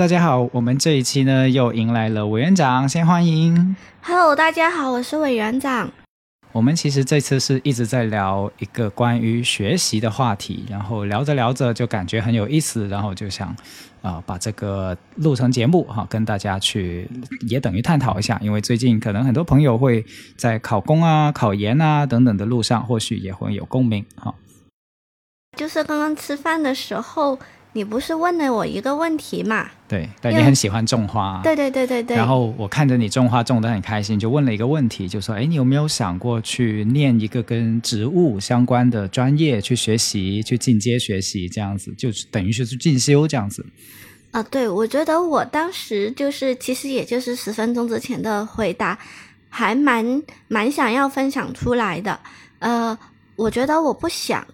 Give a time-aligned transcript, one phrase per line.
[0.00, 3.76] 大家好，我们这一期呢又迎来了委员长，先欢迎。
[4.00, 5.92] Hello，大家好，我是委员长。
[6.52, 13.54] 我们其实这次是一直在聊一个关于学习的话题，然后聊着聊着就感觉很有意思，然后就想
[14.00, 17.06] 啊把这个录成节目哈，跟大家去
[17.46, 20.02] 也等于探讨一下，因为最近可能很多朋友会
[20.38, 24.34] 在考公啊、考研啊等等的路上，或许也会有共鸣哈。
[25.58, 27.38] 就是刚刚吃饭的时候。
[27.72, 29.68] 你不是问了我一个问题嘛？
[29.86, 31.40] 对，对你很喜欢种花。
[31.44, 32.16] 对对对对对。
[32.16, 43.64] 然后我看着你种花种得很开心，就问了一个问题，就说：哎，你有没有想过去念一个跟植物相关的专业，去学习，去进阶学习，这样子，就等于是去进修这样子。
[44.32, 48.98] 啊，对，我觉得我当时就是，其实也就是十分钟之前的回答，
[49.48, 52.18] 还蛮蛮想要分享出来的。
[52.58, 52.98] 呃，
[53.36, 54.44] 我觉得我不想。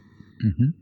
[0.44, 0.74] 嗯哼。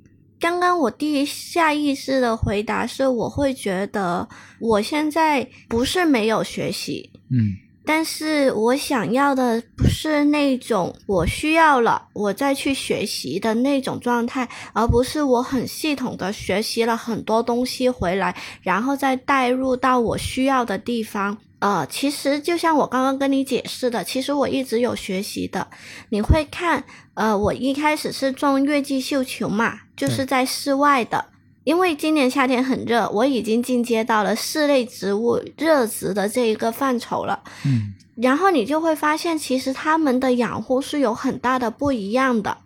[0.45, 4.28] 刚刚我第一下意识的回答是，我会觉得
[4.61, 21.39] 我现在不是没有学习，嗯，但是我想要的不是那种我需要了我再去学习的那种状态，而不是我很系统的学习了很多东西回来，然后再带入到我需要的地方。
[21.61, 25.67] 呃，其实就像我刚刚跟你解释的，其实我一直有学习的。
[26.11, 31.25] 你会看，呃，我一开始是种月季绣球嘛，就是在室外的，
[31.65, 37.43] 因为今年夏天很热，我已经进阶到了室内植物热植的这一个范畴了。
[37.65, 42.59] 嗯，然后你就会发现，其实它们的养护是有很大的不一样的。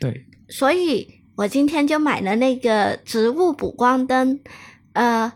[0.00, 4.40] 对，所以我今天就买了那个植物补光灯，
[4.92, 5.32] 呃，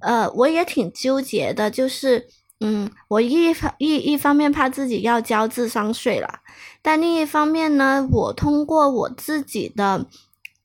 [0.00, 2.26] 呃，我也挺纠结的，就是。
[2.60, 6.38] 嗯，我一方一一方面怕自己要交智商税了，
[6.80, 10.06] 但另一方面呢，我通过我自己的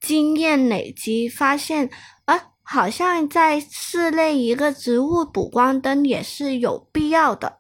[0.01, 1.89] 经验累积，发现，
[2.25, 7.57] 啊，好像在室内一个植物补光灯也是有必要的。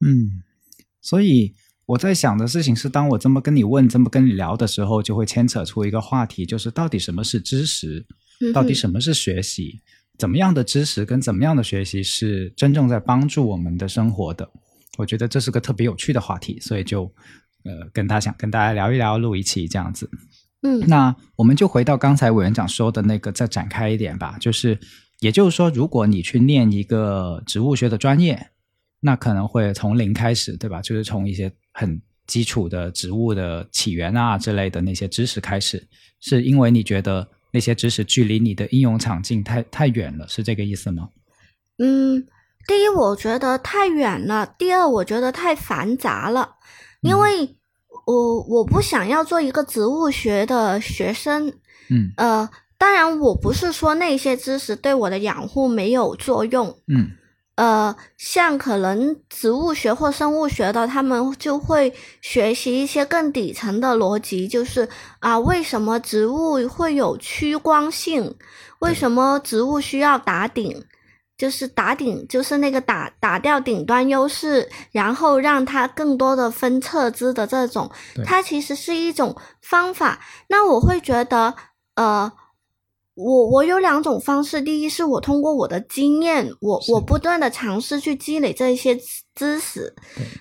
[0.00, 0.42] 嗯，
[1.02, 1.54] 所以
[1.86, 8.06] 我在想的事情是，当我这么跟你问，这么跟你聊的时候，就会牵扯出一个话题，就是到底什么是知识，
[8.54, 9.80] 到底什么是学习。
[10.18, 14.50] 怎么样的知识跟怎么样的学习是真正在帮助我们的生活的？
[14.98, 17.04] 我觉得这是个特别有趣的话题，所以就
[17.64, 20.10] 呃跟他想跟大家聊一聊，录一期这样子。
[20.62, 24.36] 嗯，那我们就回到刚才委员长说的那个，再展开一点吧。
[24.40, 24.78] 就是
[25.20, 28.50] 也就是说，如果你去念一个植物学的专业，
[29.00, 30.80] 那可能会从零开始，对吧？
[30.82, 35.88] 就是从一些很基础的植物的起源啊之类的那些知识开始，
[36.20, 37.28] 是因为你觉得。
[37.52, 41.08] 那些知识距离你的应用场景太太远了，是这个意思吗？
[41.78, 42.24] 嗯，
[42.68, 46.58] 第一，我觉得太远了；第二，我觉得太繁杂了。
[47.00, 47.56] 因为
[48.04, 51.48] 我我不想要做一个植物学的学生。
[51.88, 56.78] 嗯，呃，当然，我不是说那些知识对我的养护没有作用。
[56.86, 57.10] 嗯。
[57.56, 64.88] 呃，像可能植物学或生物学的，他们就会学习一些更底层的逻辑，就是
[65.18, 68.34] 啊，为什么植物会有趋光性？
[68.78, 70.82] 为什么植物需要打顶？
[71.40, 77.90] 就是打顶，就是那个打打掉顶端优势，然后让它更多的分侧枝的这种，
[78.26, 80.20] 它其实是一种方法。
[80.48, 81.54] 那我会觉得，
[81.96, 82.30] 呃。
[83.16, 88.96] 我我有两种方式，第一是我通过我的经验，我我不断的尝试去积累这一些
[89.34, 89.92] 知识；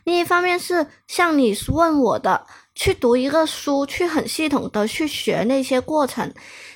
[0.06, 2.46] 另一方面是像你问我的，
[2.76, 6.32] 去读一个书，去很系统的去学那些过程。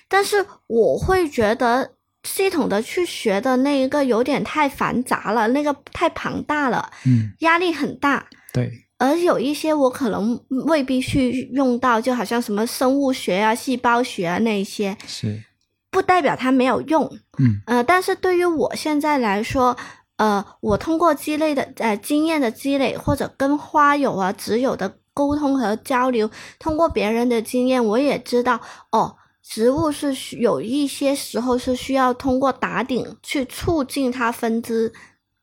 [0.10, 8.26] 但是我会觉得系统的去学的那一个有点太繁杂了，那个太庞大了，嗯，压力很大。
[8.54, 14.98] 对，而有一些我可能未必去用到，就好像什么生物学啊、细胞学啊那些。
[15.06, 15.44] 是。
[15.92, 17.06] 不代表它没有用，
[17.38, 19.78] 嗯，呃，但是对于我现在来说，
[20.18, 28.60] 呃，我通过积累的呃经验的积累，或者跟花友啊、植友的沟通和交流，通过别人的经验，我也知道，
[28.92, 34.92] 哦，植物是有一些时候是需要通过打顶去促进它分支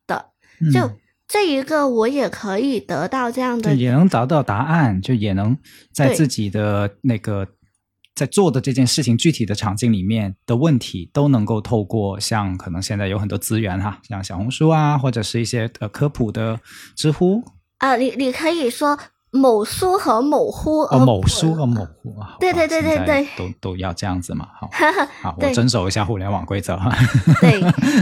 [0.07, 0.31] 的，
[0.73, 0.91] 就
[1.29, 5.57] 这一个我也可以得到这样的，也能找到答案，就也能
[5.93, 7.47] 在自己的那个。
[8.13, 16.61] 在做的这件事情具体的场景里面的问题，都能够透过像可能现在有很多资源哈，像小红书啊，或者是一些呃科普的
[16.95, 17.43] 知乎
[17.79, 18.99] 啊，你你可以说。
[19.33, 24.69] 某书和某乎哦，某书和某乎啊，对对对对对，都都要这样子嘛，好，
[25.23, 26.93] 好，我遵守一下互联网规则哈。
[27.41, 27.61] 对，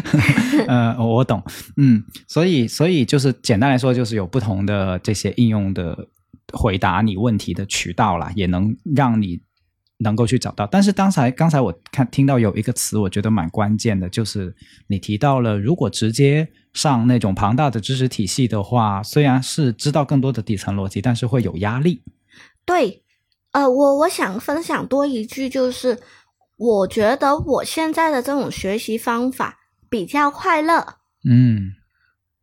[0.66, 1.42] 呃，我懂，
[1.76, 6.08] 嗯，所以所以就是简单来说，就是有不同的这些应用的
[6.54, 9.38] 回答你问题的渠道啦，也能让你
[9.98, 10.66] 能够去找到。
[10.66, 14.54] 但是刚才刚才我看听到有一个词，我觉得蛮关键的，就是
[14.86, 16.48] 你提到了如果直接。
[16.78, 22.04] 上那种庞大的知识体系的话，虽然是知道更多的底层逻辑，但是会有压力。
[22.64, 23.02] 对，
[23.50, 25.98] 呃，我我想分享多一句，就是
[26.56, 29.58] 我觉得我现在的这种学习方法
[29.90, 30.98] 比较快乐，
[31.28, 31.72] 嗯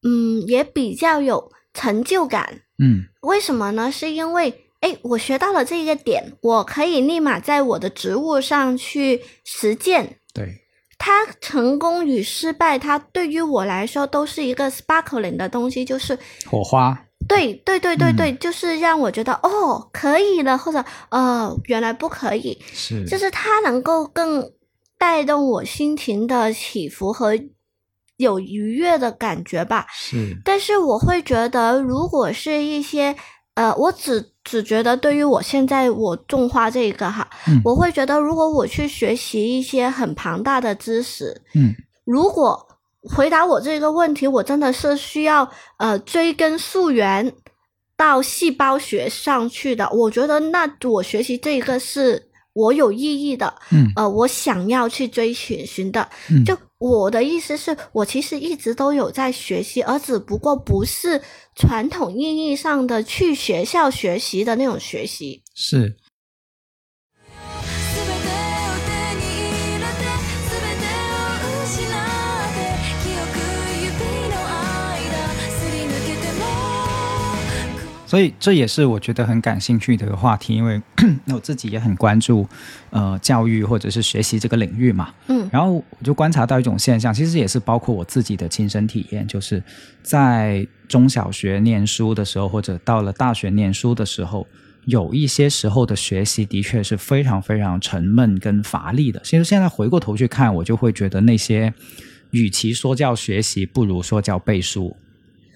[0.03, 3.89] 嗯，也比较有成就感，嗯，为什么呢？
[3.89, 10.19] 是因为哎，我学到了这个点，我可以立马在我的职务上去实践。
[10.97, 11.05] 对。
[11.05, 16.17] 它成功与失败，它对于我来说都是一个 sparkling 的东西，就是
[16.49, 16.99] 火花。
[17.27, 22.61] 对对对对对，就是让我觉得哦，可以了，或者哦，原来不可以。
[22.73, 24.51] 是，就是它能够更
[24.97, 27.37] 带动我心情的起伏和
[28.17, 29.85] 有愉悦的感觉吧。
[29.91, 33.15] 是，但是我会觉得，如果是一些。
[33.55, 37.27] 呃，我只只觉得，对于我现在我种花这一个哈，
[37.65, 41.75] 我会觉得，如果我去学习一些很庞大的知识，嗯，
[42.05, 42.65] 如果
[43.01, 47.33] 回答我这个问题，我真的是需要呃追根溯源
[47.97, 52.29] 到细胞学上去的，我觉得那我学习这个是。
[52.55, 56.07] 我有意义的，嗯，呃，我想要去追寻寻的，
[56.45, 61.21] 就我的意思是我其实一直都有在学习，而只不过不是
[61.55, 65.95] 传统意义上的去学校学习的那种学习，是。
[78.05, 80.81] 所以这也是我觉得很感兴趣的一个话题，因为
[81.33, 82.47] 我自己也很关注，
[82.91, 85.13] 呃，教育或者是学习这个领域嘛。
[85.27, 89.61] 嗯，然后我就观察到一种现象，其实也是包括我自己的亲身体验，就是
[90.03, 94.45] 在中小学念书的时候，或者到了大学念书的时候，
[94.85, 99.19] 有一些时候的学习的确是非常非常沉闷跟乏力的。
[99.23, 101.73] 其实现在回过头去看，我就会觉得那些
[102.29, 104.95] 与其说叫学习，不如说叫背书。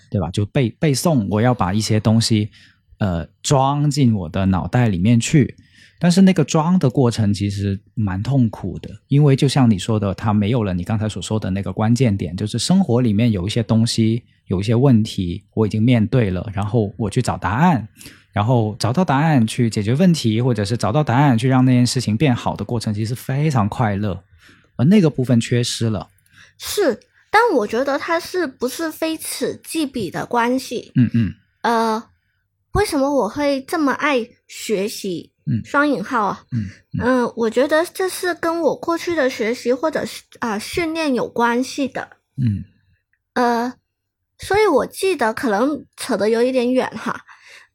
[0.09, 0.29] 对吧？
[0.31, 2.49] 就背背诵，我要把一些东西，
[2.97, 5.55] 呃，装进我的脑袋里面去。
[6.01, 17.85] 但是那个装的过程其实蛮痛苦的，因为就像你说的，它没有了你刚才所说的那个关键点，就是生活里面有一些东西，有一些问题，我已经面对了，然后我去找答案，
[18.31, 24.23] 然后找到答案去解决问题，或者是找到答案去让那件事情变好的过程，其实非常快乐，
[24.77, 26.07] 而那个部分缺失了。
[26.57, 26.97] 是。
[27.31, 30.91] 但我觉得它是不是非此即彼的关系？
[30.95, 31.33] 嗯嗯。
[31.61, 32.03] 呃，
[32.73, 35.31] 为什么我会这么爱学习？
[35.45, 36.43] 嗯，双引号啊。
[36.51, 36.65] 嗯
[37.03, 37.33] 嗯。
[37.35, 42.09] 我觉得这是跟我过去的学习或者是啊训练有关系的。
[42.37, 42.63] 嗯。
[43.33, 43.73] 呃，
[44.37, 47.19] 所以我记得可能扯得有一点远哈。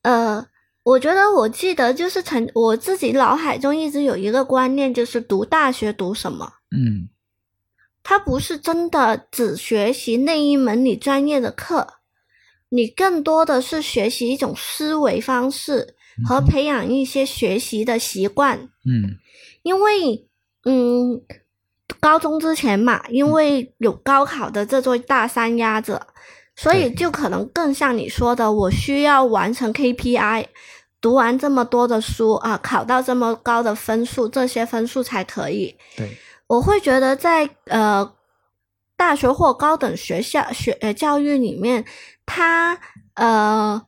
[0.03, 0.47] 呃，
[0.83, 6.53] 我觉得我记得就是曾我自己脑海中一直有一个观念，就是读大学读什么？
[6.71, 7.09] 嗯。
[8.05, 11.95] 他不是真的只学习那一门你专业的课，
[12.69, 15.97] 你更多的是学习一种思维方式
[16.27, 18.69] 和培养一些学习的习惯。
[18.85, 19.17] 嗯，
[19.63, 20.29] 因为
[20.65, 21.23] 嗯，
[21.99, 26.07] 高中之前嘛，因为有高考的这座大山压着，
[26.55, 30.45] 所以就可能更像你说的，我需要完成 KPI，
[31.01, 35.75] 读完这么多的书啊，考到这么高的分数，这些分数才可以。
[35.97, 36.15] 对。
[36.47, 38.15] 我会觉得，在呃
[38.97, 41.85] 大学或高等学校学呃教育里面，
[42.27, 42.79] 它
[43.15, 43.87] 呃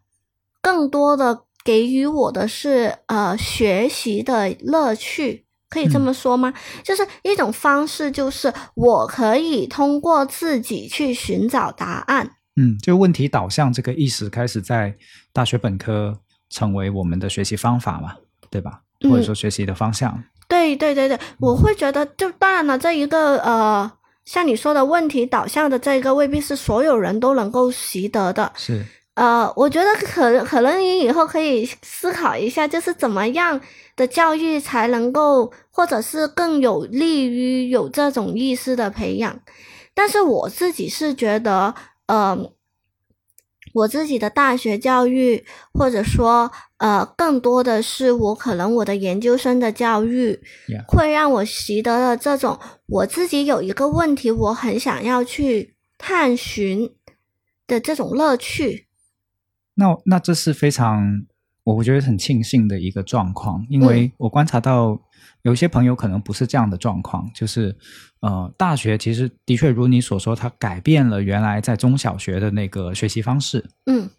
[0.60, 6.52] 更多的给予我的是呃学习的乐趣，可以这么说吗？
[6.82, 12.36] 就是一种方式，就是我可以通过自己去寻找答案。
[12.56, 14.96] 嗯，就问题导向这个意识开始在
[15.32, 18.16] 大学本科成为我们的学习方法嘛，
[18.50, 18.80] 对吧？
[19.02, 20.24] 或者说学习的方向。
[20.48, 23.90] 对对对对，我会觉得，就当然了，这一个呃，
[24.24, 28.52] 像你说的问题导向的这个，未必是所有人都能够习得的。
[28.54, 28.84] 是，
[29.14, 33.60] 呃，我觉得可可能你以后可以思考一下，就是怎么样
[33.96, 39.38] 的教育才能够，或者是更有利于有这种意识的培养。
[39.94, 41.74] 但是我自己是觉得，
[42.06, 42.38] 呃，
[43.76, 50.38] 我自己的大学教育，或者说呃，更多的是我可能我的研究生的教育，
[50.88, 56.90] 会让我习得了这种我自己有一个问题，我很想要去探寻
[57.66, 58.86] 的这种乐趣。
[59.74, 61.26] 那那这是非常
[61.64, 64.98] 我觉得很庆幸的一个状况，因为我观察到。
[65.46, 67.72] 有些朋友可能不是这样的状况，就是，
[68.18, 73.64] 呃，大学其实的确如你所说，它改变了原来在中小学的那个学习方式。
[73.84, 74.10] 嗯，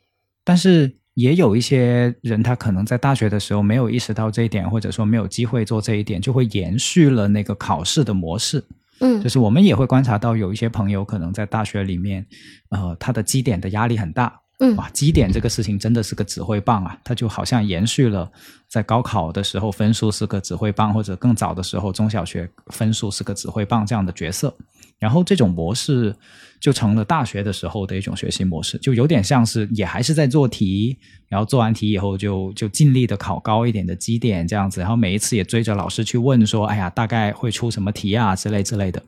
[0.46, 8.64] 但是也有一些人，他可能在大学的时候没有意识到这一点，或者说没有机会做这一点，就会延续了那个考试的模式。
[9.02, 12.26] 嗯，就是我们也会观察到有一些朋友可能在大学里面，
[12.70, 14.40] 呃，他的基点的压力很大。
[14.60, 16.98] 嗯，哇，基点这个事情真的是个指挥棒啊！
[17.04, 18.32] 它就好像延续了
[18.70, 24.54] 在高考的时候分数是个指挥棒，或者更早的时候中小学分数是个指挥棒这样的角色。
[25.00, 26.16] 然后这种模式
[26.60, 30.98] 就成了大学的时候的一种学习模式，就有点像是也还是在做题，
[31.28, 39.02] 然后做完题以后就就尽力的考高一点的基点这样子，然后每一次也追着老师去问说：“哎呀，大概会出什么题啊？”之类之类的。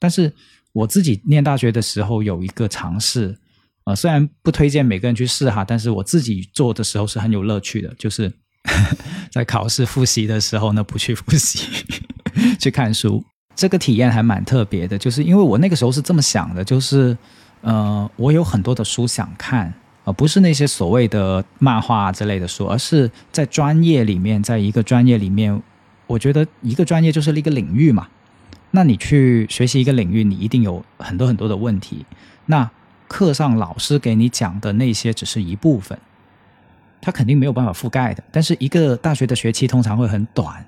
[0.00, 0.32] 但是
[0.72, 3.38] 我自己念大学的时候有一个尝试。
[3.84, 8.32] 呃，虽然不推荐每个人去试哈，但是我自己做的时候是很有乐趣的，就是
[9.30, 11.66] 在考试复习的时候呢，不去复习，
[12.60, 14.96] 去看书，这个体验还蛮特别的。
[14.96, 17.16] 就是因为我那个时候是这么想的，就是
[17.62, 19.72] 呃，我有很多的书想看，
[20.04, 25.62] 而不是那些所谓的漫画之类的书，而是在专业里面，在一个专业里面，
[26.06, 28.08] 我觉得一个专业就是一个领域嘛。
[28.70, 32.04] 那你去学习一个领域，你一定有很多很多的问题，
[32.46, 32.70] 那。
[33.08, 35.98] 课上老师给你讲的那些只是一部分，
[37.02, 38.24] 它肯定没有办法覆盖的。
[38.32, 40.64] 但是一个大学的学期通常会很短，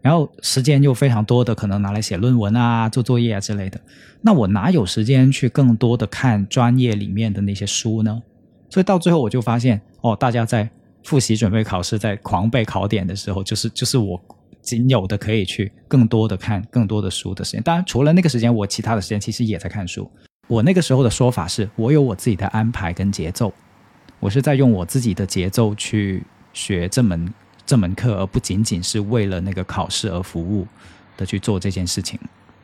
[0.00, 3.80] 然后时间又非常多的，可能拿来写论文啊、做作业啊之类的。
[4.20, 8.22] 那我哪有时间去更多的看专业里面的那些书呢？
[8.68, 10.68] 所以到最后我就发现，哦，大家在
[11.02, 14.20] 复习准备考试、在狂背考点的时候，就是就是我
[14.60, 17.62] 仅有的可以去更多的看更多的书的时间。
[17.62, 20.08] 当然，除了那个时间，我其他的时间其实也在看书。
[20.48, 23.52] 我那个时候的说法是，我有我自己的安排跟节奏，
[24.22, 27.34] 我是在用我自己的节奏去学这门
[27.66, 30.64] 这门课，而不仅仅是为了那个考试而服务
[31.16, 32.16] 的去做这件事情。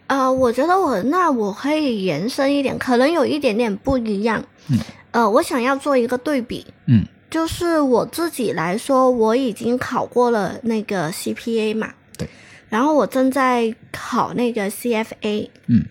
[0.06, 4.44] 呃，我觉得我那我可以延伸一点，可能有一点点不一样。
[4.68, 4.78] 嗯，
[5.10, 6.64] 呃，我想要做一个对比。
[6.86, 11.92] 嗯，就是我自己来说，我已经考过了那个 CPA 嘛。
[12.16, 12.28] 对。
[12.68, 15.50] 然后我正在考那个 CFA。
[15.66, 15.84] 嗯。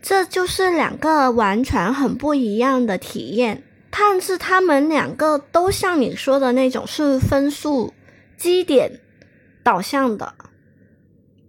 [0.00, 7.92] 这就是两个完全很不一样的体验，但是他们两个都像你说的那种是分数
[8.36, 9.00] 基点
[9.62, 10.34] 导向的，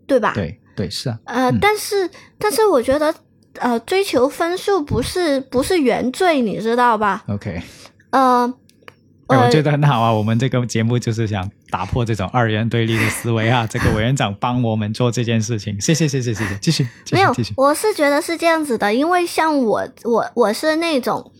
[0.07, 0.33] 对吧？
[0.33, 1.19] 对对是啊。
[1.25, 3.13] 呃，但是但是我觉得，
[3.59, 7.61] 呃，追求分数不是不是原罪，你知道吧？OK。
[8.11, 8.53] 呃。
[9.27, 13.65] 我觉得很好啊，我们这个节目就是想打破这种二元对立的思维啊。
[13.71, 21.31] 这个委员长帮我们做这件事情，谢谢谢谢谢谢，继续没有，我是觉得是这样子的，因为像我我我是那种，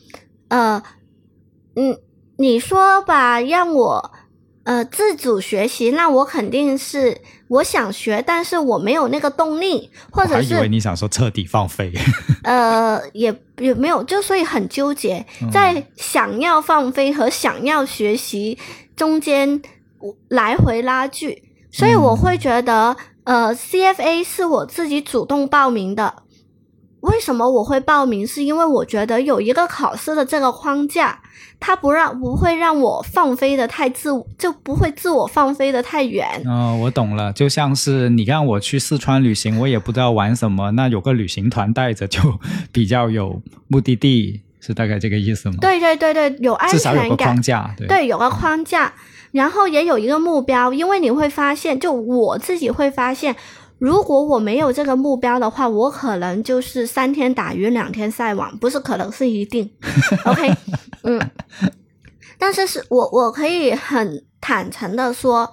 [0.51, 0.84] 呃，
[1.75, 1.98] 嗯，
[2.38, 4.12] 你说吧，让我。
[4.63, 11.91] 呃，自主学习，那我肯定是我想学，但是我没有那个动力，或者是以为你想说彻底放飞。
[12.43, 18.55] 呃，也也没有，就所以很纠结，在想要放飞和想要学习
[18.96, 19.60] 中间
[20.29, 21.41] 来回拉锯，
[21.72, 26.22] 所以我会觉得，呃，CFA 是我自己主动报名的。
[27.01, 28.25] 为什么我会报名？
[28.25, 31.20] 是因为我觉得有一个考试的这个框架，
[31.60, 36.27] 它不让不会让我放飞的太自，就不会自我放飞的太远。
[36.46, 42.20] 哦，我懂了，就像是你让我去四川旅行，我也不知道玩什么，那有个旅行团带着就
[42.72, 45.55] 比较有目的地，是大概这个意思吗？
[45.60, 48.93] 对对对对，有安全感，框架，对，有个框架，
[49.31, 53.36] 然后也有一个目标，因为你会发现，就我自己会发现。
[53.81, 59.67] 如果我没有这个目标的话，我可能就是三天打鱼两天晒网，不是可能是一定。
[60.23, 60.55] OK，
[61.01, 61.19] 嗯，
[62.38, 65.51] 但是是我我可以很坦诚的说，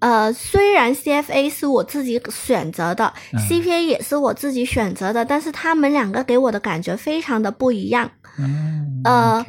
[0.00, 3.14] 呃，虽然 CFA 是我自己选择的
[3.48, 8.10] ，CPA 也是我自己选择的，但是他们两个给我的感觉非常的不一样。
[8.40, 9.46] 嗯呃，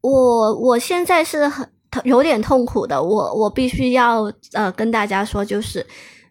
[0.00, 1.68] 我我现在是很
[2.04, 5.86] 有点痛苦的，我我必须要呃跟大家说，就是。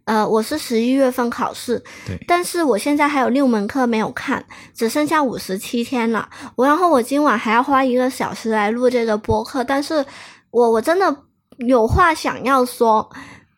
[0.09, 6.27] 呃，我是十一月份考试，对，但是我现在还有六门课没有看，只剩下五十七天了。
[6.55, 10.03] 我然后我今晚还要花一个小时来录这个播客，但是
[10.49, 11.15] 我我真的
[11.59, 13.07] 有话想要说，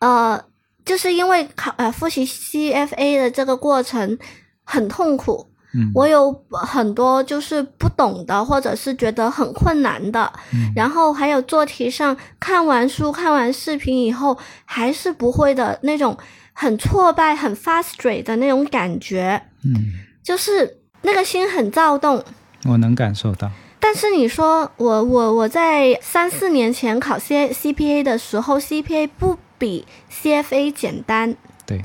[0.00, 0.38] 呃，
[0.84, 4.18] 就是因为考呃复习 CFA 的这个过程
[4.62, 5.90] 很痛苦，嗯。
[5.94, 10.70] 我有很多就是不懂的，或者是觉得很困难的，嗯。
[10.76, 16.14] 然后还有做题上看完书、看完视频以后还是不会的那种
[16.52, 19.74] 很挫败、很 frustrate 的那种感觉，嗯，
[20.22, 22.22] 就是那个心很躁动。
[22.64, 23.50] 我能感受到。
[23.80, 31.34] 但是你说我我我在三四年前考 C CPA 的时候，CPA 不比 CFA 简单，
[31.66, 31.84] 对。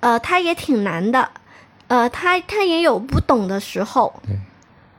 [0.00, 1.28] 呃，它也挺难的，
[1.88, 4.38] 呃，他他也有不懂的时候，对，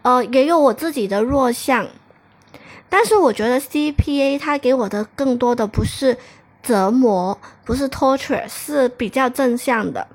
[0.04, 1.88] 呃，也有我自己的弱项，
[2.88, 6.16] 但是我觉得 CPA 他给我的更多的不是
[6.62, 10.08] 折磨，不是 torture，是比较正向的。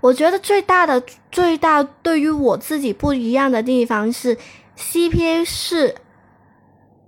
[0.00, 4.36] 我觉得最大的最大对于我自己不一样的地方是
[4.78, 5.94] ，CPA 是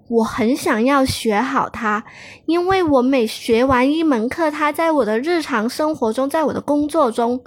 [0.09, 2.05] 我很想要学好它，
[2.45, 7.43] 因为我每学完一门课，它在我的日常生活中，在我的工作中，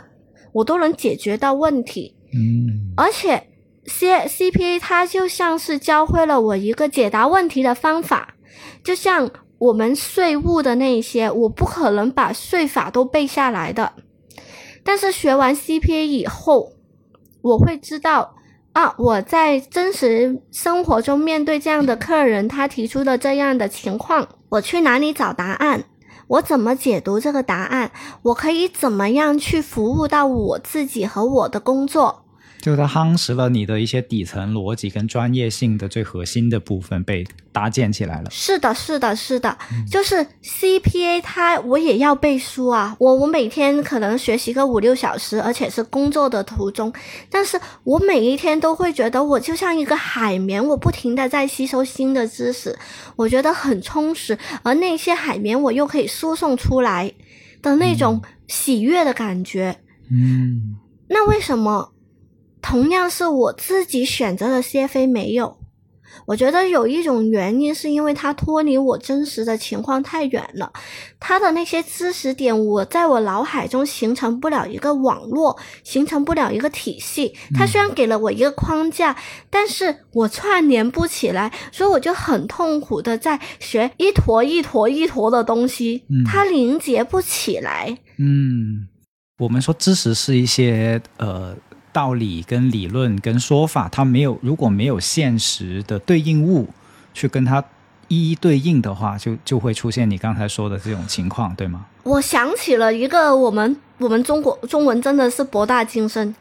[0.52, 2.16] 我都能解决到问题。
[2.34, 3.48] 嗯而且
[3.86, 8.34] C CPA 它就像是教会了我一个解答问题的方法，
[8.84, 9.30] 就像
[9.66, 13.94] 我们税务的那一些，我不可能把税法都背下来的，
[14.84, 16.74] 但是学完 CPA 以后，
[17.42, 18.36] 我会知道
[18.74, 25.86] 啊，我在真实生活中面对这样的客人，他提出的这样的情况，我去哪里找答案？
[26.28, 27.92] 我怎么解读这个答案？
[28.24, 32.25] 我可以怎么样去服务到我自己和我的工作？
[32.66, 38.32] 就是它夯实了你的一些底层逻辑跟专业性的最核心的部分被搭建起来了。
[38.32, 39.56] 是的，是的，是的，
[39.88, 46.92] 就是 CPA 它我也要背书啊，我我每天可能学习个五六小时，而且是工作的途中，
[47.30, 52.76] 但是我每一天都会觉得我就像一个海绵，我不停的在吸收新的知识，
[53.16, 57.14] 我觉得很充实，而那些海绵我又可以输送出来
[57.62, 59.78] 的那种喜悦的感觉。
[60.10, 61.94] 嗯那为什么
[62.66, 65.56] 同样是我自己选择的 CFA 没有？
[66.26, 70.74] 我觉得有一种原因是因为他脱离我真实的情况太远了，
[71.20, 77.36] 他的那些知识点，我在我脑海中形成不了一个网络，形成不了一个体系。
[77.54, 79.16] 他虽然给了我一个框架，
[79.52, 87.96] 但是我串联不起来，所以我就很痛苦的在学一坨一坨一坨的东西嗯，它凝结不起来。
[88.18, 88.88] 嗯，
[89.38, 91.56] 我们说知识是一些呃
[91.96, 96.68] 道理跟理论跟说法，它没有如果没有现实的对应物
[97.14, 97.64] 去跟它
[98.10, 101.86] 一一对应的话，就就会出现你刚才说的这种情况，对吗？
[102.04, 106.36] 我想起了一个我们我们中国中文真的是博大精深，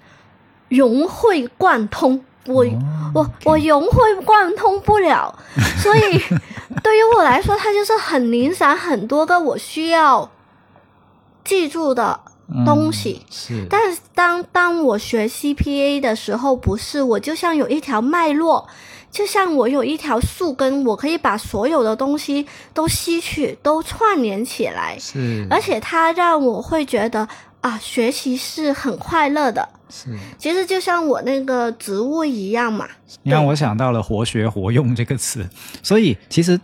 [0.69, 2.21] 融会贯通。
[2.47, 2.69] 我、哦
[3.15, 5.33] 我我融会贯通不了，
[5.79, 6.01] 所以
[6.83, 10.31] 对于我来说，它就是很零散，很多个我需要
[11.45, 12.21] 记住的
[12.65, 13.21] 东西。
[13.23, 18.67] 嗯是，但是当当我学 CPA 的时候，不是我就像有一条脉络，
[19.11, 27.29] 就像我有一条树根，我可以把所有的东西都吸取，都串联起来，是，而且它让我会觉得
[27.61, 29.69] 啊，学习是很快乐的。
[29.89, 30.09] 是。
[30.37, 32.89] 其实就像我那个植物一样嘛，
[33.23, 35.49] 你让我想到了“活学活用”这个词，
[35.83, 36.59] 所以其实，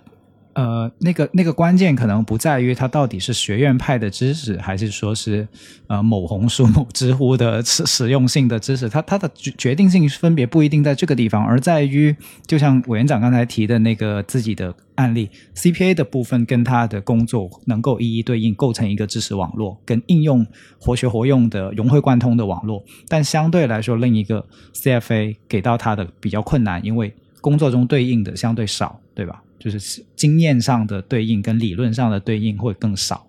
[0.52, 5.46] 呃，那个那个关键可能不在于它到底是学院派的知识，还是说是
[5.86, 12.14] 呃某红书、某知乎的实实用性的知识，它它的决决定性分别不一定在这个地方，而在于
[12.46, 20.44] 就像委员长刚才提的那个自己的案例，CPA 的部分跟他的工作能够一一对应，构成一个知识网络，跟应用
[20.80, 22.84] 活学活用的融会贯通的网络。
[23.08, 29.42] 但相对来说，另一个 CFA 给到他的比较困难，因为工作中对应的相对少，对吧？
[29.60, 33.26] 就是经验上的对应跟理论上的对应会更少。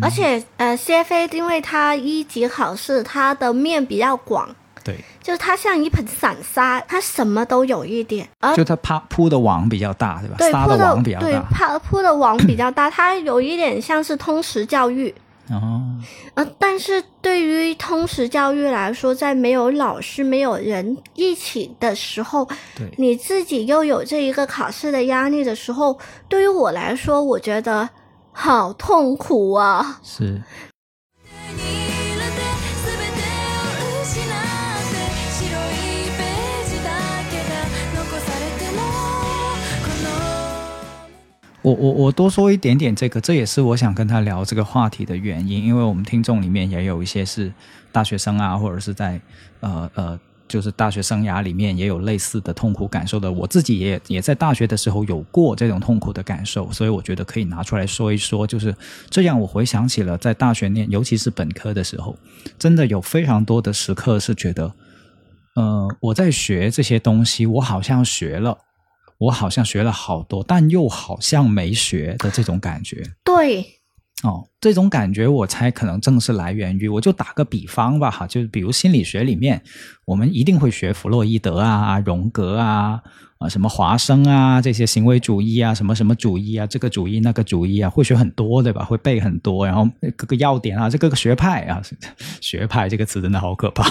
[0.00, 4.48] 而且呃，CFA 因为它一级考试，它的面比较广，
[4.84, 10.36] 对，就是它像一盆散沙，它什么都有一点，而就它铺铺的网比较大，对吧？
[10.38, 11.26] 对铺的网比较大。
[11.26, 15.14] 对铺铺的网比较大，它有一点像是通识教育。
[15.50, 15.82] 哦，
[16.34, 27.90] 呃，但是对于通识教育来说，在没有老师、没有人一起的时候，对，你自己又有这一个考试的压力的时候，对于我来说，我觉得
[28.30, 30.00] 好痛苦啊！
[30.02, 30.40] 是。
[41.62, 47.52] 我我我多说一点点这个，这也是我想跟他聊这个话题的原因，因为我们听众里面也有一些是
[47.92, 49.20] 大学生啊，或者是在
[49.60, 53.30] 呃呃，就是大学生涯里面也有类似的痛苦感受的。
[53.30, 58.44] 我自己也也在大学的时候有过这种痛苦的感受，所以我觉得可以拿出来说一说。
[58.44, 58.74] 就是
[59.08, 62.16] 这样，我回想起了在大学念，尤其是本科的时候，
[62.58, 64.72] 真的有非常多的时刻是觉得
[65.54, 68.58] 呃，我在学这些东西，我好像学了，
[69.22, 73.02] 我好像学了好多，但又好像没学的这种感觉。
[73.22, 73.62] 对，
[74.24, 79.62] 哦，这种感觉我猜可能正是来源于，我就打个比方吧，哈，就是比如心理学里面，
[80.06, 83.00] 我们一定会学弗洛伊德啊、荣格啊、
[83.42, 88.84] 啊什么华生啊这些行为主义啊、什么什么主义啊、这个主义那个主义啊，会学很多，对吧？
[88.84, 91.82] 会背很多，然后各个要点啊，这各个学派啊，
[92.40, 93.84] 学派这个词真的好可怕，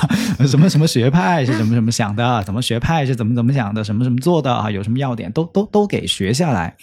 [0.47, 6.75] 什么什么学派是怎么怎么想的，什么学派是怎么怎么想的，什么什么做的啊，有什么要点，都都都给学下来。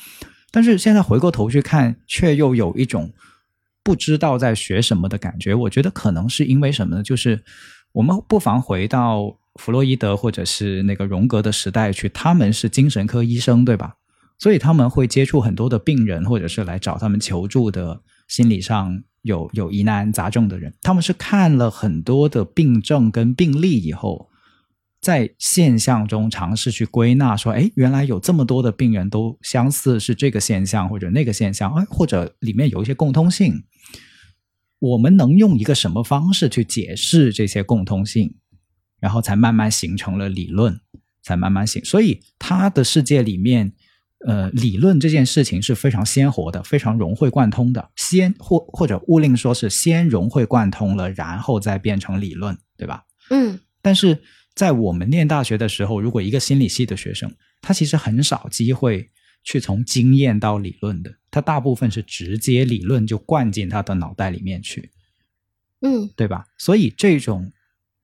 [0.50, 3.12] 但是现在回过头去看，却又有一种
[3.82, 5.54] 不知道在学什么的感觉。
[5.54, 7.02] 我觉得可能是因为什么呢？
[7.02, 7.42] 就是
[7.92, 13.96] 我们不妨回到弗洛伊德或者是那个荣格的时代去，他们是精神科医生，对吧？
[14.38, 20.72] 所以他们会接触很多的病人，或者是来找他们求助的心理上有有疑难杂症的人。
[20.80, 24.30] 他们是看了很多的病症跟病例以后，
[25.00, 33.64] 在现象中尝试去归纳，说，哎，原来有这么多的病人都相似是这个现象或者那个现象，哎，或者里面有一些共通性。
[34.80, 38.36] 我们能用一个什么方式去解释这些共通性，
[39.00, 40.80] 然后才慢慢形成了理论，
[41.22, 41.84] 才慢慢形。
[41.84, 43.72] 所以他的世界里面，
[44.26, 47.90] 呃，理论这件事情是非常鲜活的，非常融会贯通的。
[47.96, 53.04] 先或或者勿令说是先融会贯通了，然后再变成理论，对吧？
[53.30, 54.20] 嗯但是
[54.54, 57.32] 在我们念大学的时候，如果一个心理系的学生，
[57.62, 59.08] 他其实很少机会
[59.44, 64.90] 去从经验到理论的，他大部分是直接理论就灌进他的脑袋里面去，
[65.80, 66.44] 嗯对吧？
[66.58, 67.52] 所以这种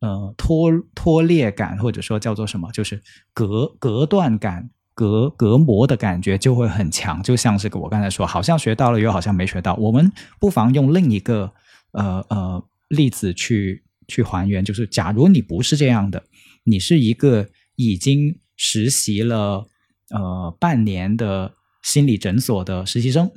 [0.04, 3.00] 呃脱脱裂感，或者说叫做什么，就是
[3.32, 9.74] 隔隔断感、隔隔膜的感觉就会很强，就像是我刚才说，好像学到了，又好像没学到。
[9.76, 11.50] 我们不妨用另一个
[11.92, 16.22] 呃呃例子去去还原，就是假如你不是这样的，
[16.64, 19.66] 你是一个已经实习了
[20.10, 23.30] 呃半年的心理诊所的实习生，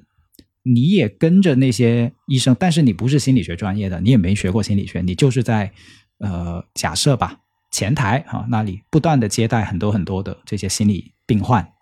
[0.63, 5.71] 你也跟着那些医生，但是你不是心理学专业的，你也没学过心理学，你就是在
[6.19, 7.39] 呃假设吧
[7.71, 11.73] 前台哈、那里不断的接待很多很多的这些心理病患，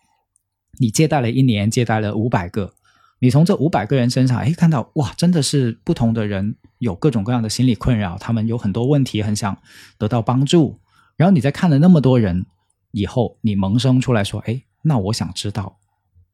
[0.80, 2.74] 你接待了一年，接待了五百个，
[3.20, 9.58] 你从这五百个人身上，哎，看到哇，真的是不同的人有各种各样的心理困扰，他们有很多问题，很想
[9.98, 10.80] 得到帮助。
[11.16, 12.46] 然后你在看了那么多人
[12.92, 15.78] 以后，你萌生出来说，哎，那我想知道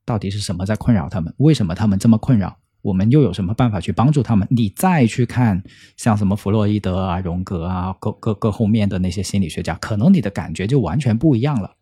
[0.05, 4.47] 到底是什么在困扰他们，为什么他们这么困扰，我们又有什么办法去帮助他们？
[4.51, 5.61] 你再去看
[5.97, 11.75] 像什么弗洛伊德啊、荣格啊，各各各后面的那些心理学家，可能你的感觉就完全不一样了。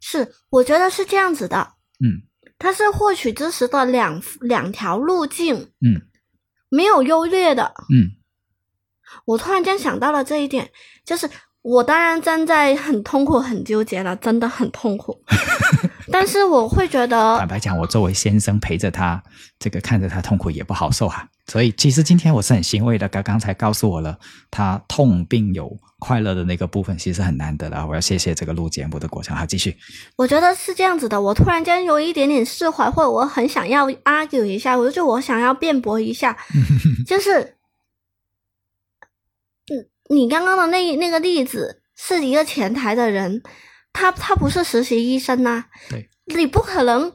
[0.00, 2.22] 是，我觉得是这样子的，嗯
[2.58, 6.00] 它是获取知识的两两条路径，嗯
[6.68, 7.74] 没有优劣的。
[7.92, 8.12] 嗯
[9.26, 10.70] 我突然间想到了这一点，
[11.04, 11.28] 就是
[11.62, 15.22] 我当然站在很痛苦、很纠结了，真的很痛苦。
[16.16, 19.20] 但是我会觉得坦，白讲，我作为先生陪着他，
[19.58, 24.16] 这个看着他痛苦也不好受哈、所以其实今天我是很欣慰的，刚刚才告诉我了，
[24.48, 27.84] 他痛并有快乐的那个部分，其实很难得的。
[27.84, 29.36] 我要谢谢这个录节目的过程。
[29.36, 29.76] 好，继续。
[30.14, 31.20] 我觉得是这样子的。
[31.20, 36.38] 我突然间有一点点释怀，或者我很想要 argue 一下，我就我想要辩驳一下，
[37.04, 37.56] 就是，
[39.72, 43.42] 嗯，你刚刚的那那个例子是一个前台的人，
[43.94, 47.10] 他他不是实习医生呐、对，你不可能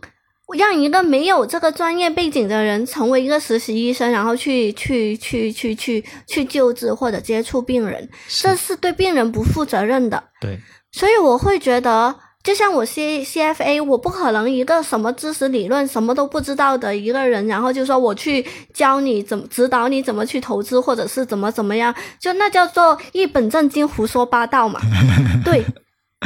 [0.57, 10.23] 让一个没有这个专业背景的人成为一个实习医生，然后去去去去去去救治或者接触病人，这是对病人不负责任的。
[10.41, 10.57] 对，
[10.91, 24.79] 所以我会觉得，就像我 C CFA，我不可能一个什么知识理论什么都不知道的一个人，然后就说我去教你怎么指导你怎么去投资，或者是怎么怎么样，就那叫做一本正经胡说八道嘛。
[25.45, 25.63] 对，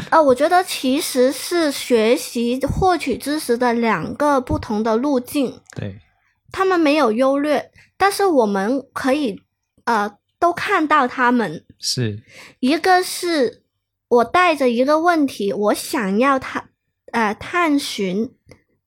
[0.10, 6.00] 呃，我觉得其实是学习获取知识的两个不同的路径，对，
[6.52, 9.40] 他们没有优劣，但是我们可以
[9.86, 11.64] 呃都看到他们。
[11.80, 12.24] 是，
[12.60, 13.64] 一个是
[14.08, 16.70] 我带着一个问题，我想要探
[17.12, 18.34] 呃探寻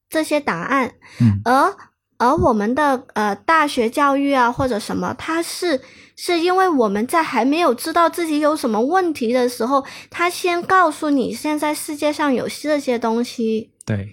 [0.08, 1.40] 这些答案，嗯。
[1.44, 1.76] 而
[2.18, 5.80] 而我们的呃大学教育啊或者什么，它是
[6.16, 14.08] 是因为我们在还没有知道自己有什么问题的时候，他先告诉你现在世界上有这些东西，对，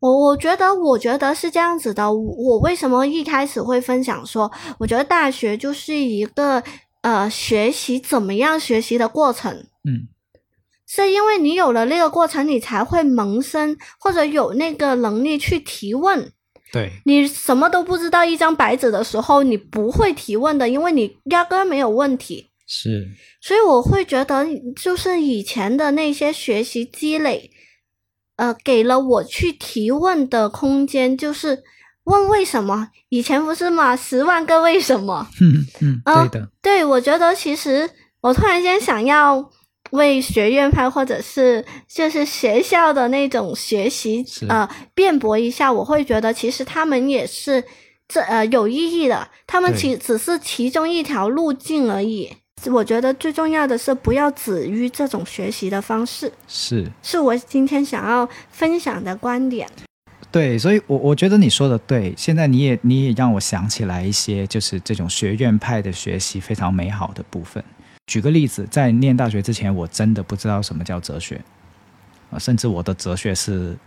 [0.00, 2.12] 我我觉得，我觉得是这样子的。
[2.12, 6.62] 我为什么一开始会分享说，我觉得大学就是一个
[7.00, 9.52] 呃学习怎么样学习的过程，
[9.84, 10.08] 嗯
[10.86, 16.32] 是因为你有了那个过程，你才会萌生或者有那个能力去提问。
[16.72, 22.46] 对，你什么都不知道一张白纸的时候，你不会提问的，因为你压根儿没有问题。
[22.72, 23.08] 是
[23.40, 24.46] 所以我会觉得，
[24.80, 27.50] 就是以前的那些学习积累，
[28.36, 31.64] 呃，给了我去提问的空间，就是
[32.04, 32.90] 问为什么。
[33.08, 35.26] 以前不是嘛，十万个为什么？
[35.80, 39.50] 嗯对的，对，我觉得其实我突然间想要
[39.90, 47.62] 为学院派或者是就是学校的那种学习呃辩驳一下，我会觉得其实他们也是
[48.08, 52.30] 这呃有意义的，他们其只是其中一条路径而已。
[52.70, 59.66] 我觉得最重要的是不要止于这种学习的方式，是是我今天想要分享的观点。
[60.30, 62.12] 对，所以我我觉得你说的对。
[62.16, 67.64] 现在你也你也让我想起来一些，就是这种学院派的学习非常美好的部分。
[68.10, 71.40] 举个例子，在念大学之前，我真的不知道什么叫哲学，
[72.32, 73.78] 啊，甚至我的哲学是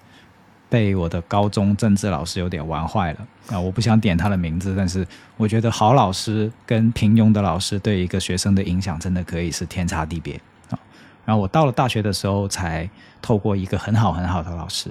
[0.70, 3.60] 被我的高中政治老师有点玩坏了啊！
[3.60, 5.06] 我不想点他的名字，但是
[5.36, 10.80] 我觉得好老师跟平庸的老师对一个学生的影响真的可以是天差地别啊。
[11.26, 12.90] 然后我到了大学的时候，才
[13.22, 14.90] 透过一个很好很好的老师，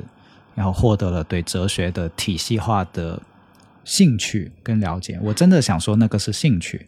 [0.54, 3.18] 然后获得了对哲学的体系化的
[3.82, 5.18] 兴趣跟了解。
[5.22, 6.86] 我真的想说，那个是兴趣，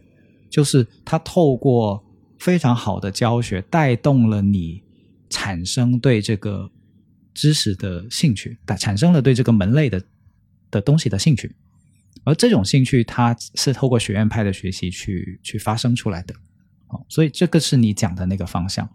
[0.51, 2.05] 就是他透过
[2.39, 4.83] 非常好的教学，带动了你
[5.29, 6.71] 产生对这个
[7.33, 10.03] 知识的兴趣，产生了对这个门类的
[10.71, 11.55] 的东西的兴趣。
[12.25, 16.35] 而这种兴趣，它是透过学院派的学习去去发生出来的。
[16.89, 18.89] 哦，所以这个是你讲的那个方向。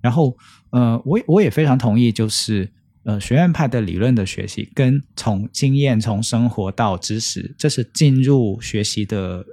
[0.00, 0.36] 然后，
[0.70, 2.70] 呃，我我也非常同意，就是
[3.04, 9.44] 呃，学院派的理论的学习跟从经验、从生活到知识，这是进入学习的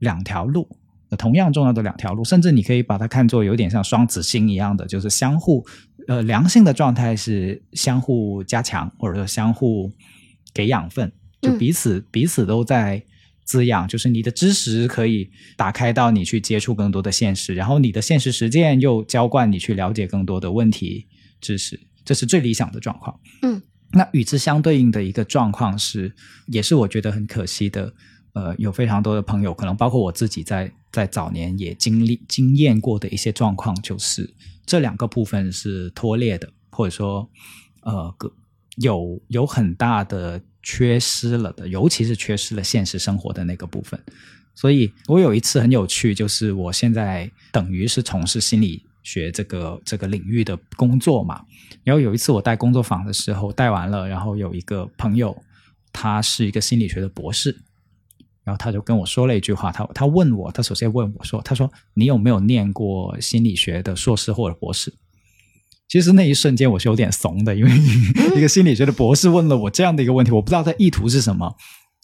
[0.00, 0.68] 两条路，
[1.16, 5.64] 同样重要的两条路，甚至你可以把它看作有点像双子星一样的，就是相互
[6.08, 9.92] 呃良性的状态是相互加强，或者说相互
[10.52, 13.02] 给养分，就嗯彼此、彼此都在
[13.44, 21.06] 滋养，就是你的知识可以打开到你去接触更多的现实，然后你的现实实践又浇灌你去了解更多的问题
[21.40, 23.20] 知识，这是最理想的状况。
[23.42, 23.60] 嗯，
[23.92, 26.14] 那与之相对应的一个状况是，
[26.46, 27.92] 也是我觉得很可惜的。
[28.34, 34.32] 呃，有非常多的朋友，可能包括我自己在，在早年也经历经验过的一些状况，就是
[34.64, 37.28] 这两个部分是脱裂的，或者说，
[37.82, 38.32] 呃，个
[38.76, 44.00] 有有很大的缺失了的，尤其是缺失了现实生活的那个部分。
[44.54, 51.44] 所以我有一次很有趣，就是我现在等于是从事心理学这个这个领域的工作嘛。
[51.82, 55.36] 然后有一次我带工作坊的时候，带完了，然后有一个朋友，
[55.92, 57.60] 他是一个心理学的博士，
[58.44, 64.92] 然后他就跟我说了一句话，他他问我，他首先问我说，他说你有没有念过心理学的硕士或者博士？
[65.88, 67.70] 其实那一瞬间我是有点怂的，因为
[68.36, 71.54] 一个心理学的博士问了我这样的一个问题，我不知道他意图是什么，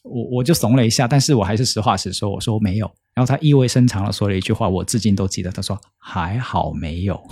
[0.05, 2.91] 我我就怂了一下，但是我还是实话实说，我说没有。
[3.15, 7.21] 然后他意味深长的说了一句话，我至今都记得，他说还好没有。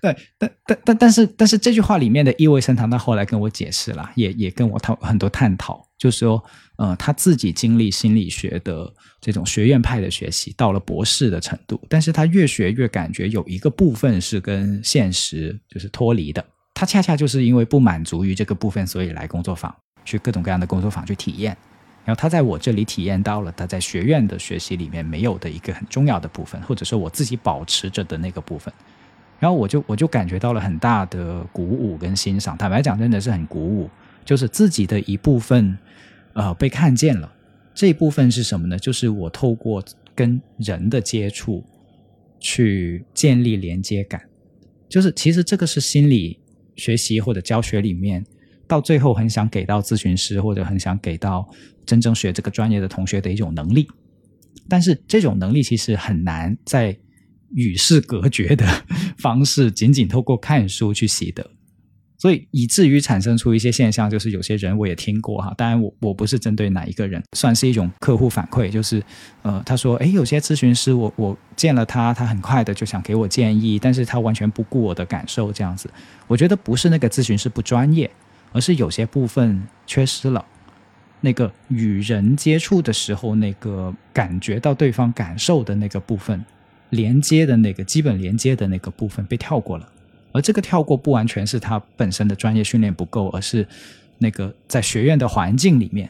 [0.00, 6.42] 对，但但但但是但是这句话里面的意味深长，他后来跟我解释了，也也跟我讨很多探讨，就是说，
[6.76, 21.56] 呃，他自己经历心理学的这种学院派的学习，到了博士的程度，但是他越学越感觉有一个部分是跟现实就是脱离的，他恰恰就是因为不满足于这个部分，所以来工作坊，去各种各样的工作坊去体验。
[22.04, 28.72] 然后他在我这里体验到了他在学院的学习里面没有的一个很重要的部分，或者说我自己保持着的那个部分。
[29.38, 33.90] 然后我就我就感觉到了很大的鼓舞跟欣赏，坦白讲，真的是很鼓舞，
[34.24, 35.76] 就是自己的一部分，
[36.34, 37.32] 呃，被看见了。
[37.74, 38.78] 这一部分是什么呢？
[38.78, 39.82] 就是我透过
[40.14, 41.64] 跟人的接触，
[42.40, 44.20] 去建立连接感。
[44.88, 46.38] 就是其实这个是心理
[46.76, 48.24] 学习或者教学里面，
[48.66, 51.48] 到最后很想给到咨询师或者很想给到
[51.86, 53.86] 真正学这个专业的同学的一种能力。
[54.68, 56.98] 但是这种能力其实很难在
[57.54, 58.66] 与世隔绝的
[59.18, 61.48] 方式，仅仅透过看书去习得，
[62.18, 69.02] 所以以至于产生出一些现象，就是有些人我也听过哈，当然我我不是针对哪一个人，算是一种客户反馈，就是
[69.42, 75.88] 呃他说，诶，有些咨询师我我见了他，他很快的就想给我建议，但是他完全不顾我的感受，这样子，
[76.26, 78.10] 我觉得不是那个咨询师不专业，
[78.52, 80.44] 而是有些部分缺失了。
[81.20, 86.44] 那个与人接触的时候，那个感觉到对方感受的那个部分，
[86.90, 89.92] 连接的那个基本连接的那个部分被跳过了，
[90.32, 93.66] 而这个跳过不完全是他本身的专业训练不够，而是
[94.18, 96.08] 那个在学院的环境里面，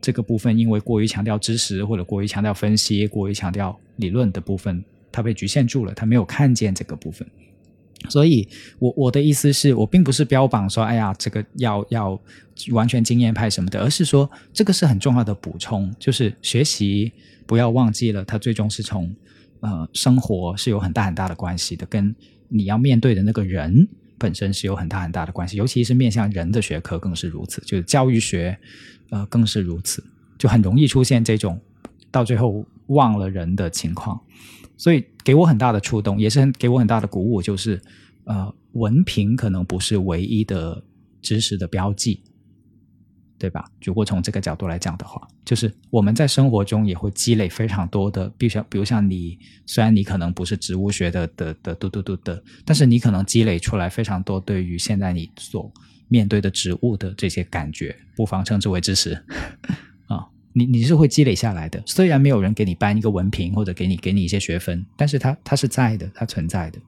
[0.00, 7.26] 这个部分因为过于强调知识或者过于强调分析、过于强调理论的部分，他被局限住了，他没有看见这个部分。
[8.10, 8.46] 所以
[8.78, 12.20] 我我的意思是我并不是标榜说，哎呀，这个要要
[12.72, 17.10] 完全经验派什么的，而是说这个是很重要的补充，就是学习
[17.46, 19.10] 不要忘记了，它最终是从
[19.60, 22.14] 呃生活是有很大很大的关系的，跟
[22.54, 28.56] 你要面对的那个人本身是有很大很大的关系，尤其是面向人的学科更是如此，就是教育学
[29.10, 30.02] 呃更是如此，
[30.38, 31.60] 就很容易出现这种
[32.12, 34.20] 到最后忘了人的情况。
[34.76, 37.80] 所以给我很大的触动，也是很给我很大的鼓舞，就是
[38.24, 40.82] 呃，文凭可能不是唯一的
[41.20, 42.20] 知识的标记，
[43.44, 43.62] 对吧？
[43.82, 55.70] 如果从这个角度来讲的话，就是我们在生活中也会积累非常多的，比如像比如像你，虽然你可能不是植物学的的的嘟嘟嘟的，但是你可能积累出来非常多对于现在你所
[56.08, 59.12] 面对的植物的这些感觉，不妨称之为知识
[60.08, 60.26] 啊。
[60.54, 66.78] 你你是会积累下来的，虽然没有人给你颁一个文凭或者给你给你一些学分，但是它它是在的，它存在的。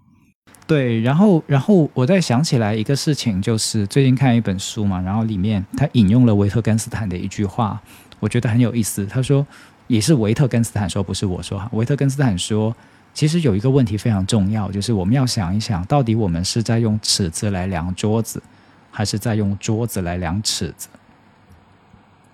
[0.66, 7.81] 对，然后然后我再想起来一个事情，就是最近看一本书嘛，然后里面他引用了维特根斯坦的一句话，
[8.18, 9.07] 我觉得很有意思。
[9.07, 9.46] 他说，
[9.87, 11.70] 也是维特根斯坦说，不是我说哈。
[11.72, 12.74] 维特根斯坦说，
[13.14, 18.42] 其实有一个问题非常重要，就是我们要想一想，到底我们是在用尺子来量桌子，
[18.90, 20.88] 还是在用桌子来量尺子？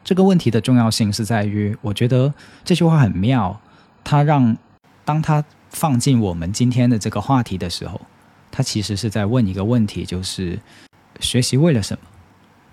[0.02, 2.32] 这个问题的重要性是在于，我觉得
[2.64, 3.60] 这句话很妙，
[4.02, 4.56] 它让
[5.04, 8.00] 当它放进我们今天的这个话题的时候，
[8.51, 10.59] 它其实是在问一个问题，就是
[11.19, 12.03] 学习为了什么，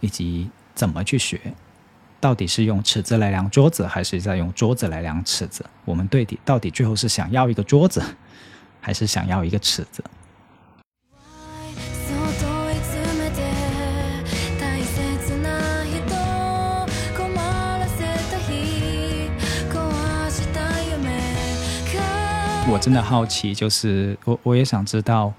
[0.00, 1.38] 以及怎么去学，
[2.20, 5.64] 到底是用尺子来量桌子，还是在用桌子来量尺子？
[5.84, 8.02] 我们对底到底最后是想要一个桌子，
[8.80, 10.02] 还是想要一个尺子？
[12.06, 13.40] そう問い詰めて
[14.60, 14.94] 大切
[15.42, 15.92] な人
[17.14, 19.28] 困らせた日
[19.72, 19.74] 壊
[20.30, 21.02] した夢
[21.92, 21.94] か
[22.70, 25.32] 我真的好奇，就是我我也想知道，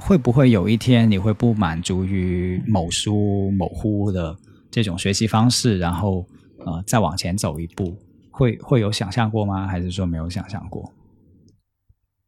[0.00, 4.34] 会不会有一天你会不满足于某书某乎的
[4.70, 6.26] 这种学习方式，然后
[6.64, 7.96] 呃再往前走一步，
[8.30, 9.66] 会会有想象过吗？
[9.66, 10.90] 还是说没有想象过？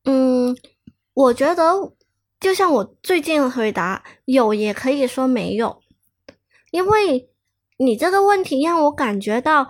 [0.04, 0.54] 嗯，
[1.14, 1.92] 我觉得
[2.38, 5.80] 就像我最近的回答，有也可以说没有，
[6.70, 7.30] 因为
[7.78, 9.68] 你这个问题让我感觉到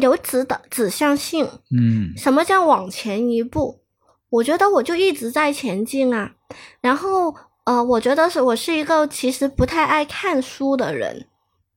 [0.00, 1.46] 有指的指向性。
[1.70, 3.82] 嗯什么叫往前一步？
[4.30, 6.36] 我觉得我就一直在前进啊。
[6.80, 7.34] 然后
[7.64, 11.26] 呃，我觉得是我是一个其实不太爱看书的人。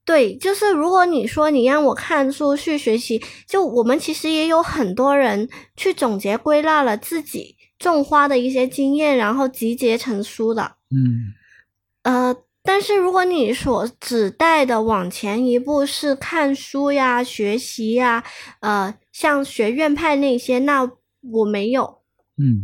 [0.04, 10.76] 对，就是如果你说你让我看书去学习，就我们其实也有很多人去总结归纳了自己种花的一些经验，然后集结成书的。
[10.90, 11.34] 嗯
[12.04, 18.22] 呃，但是如果你所指代的往前一步是看书呀、学习呀，
[18.60, 20.88] 呃，像学院派那些，那
[21.32, 21.98] 我没有。
[22.38, 22.60] 嗯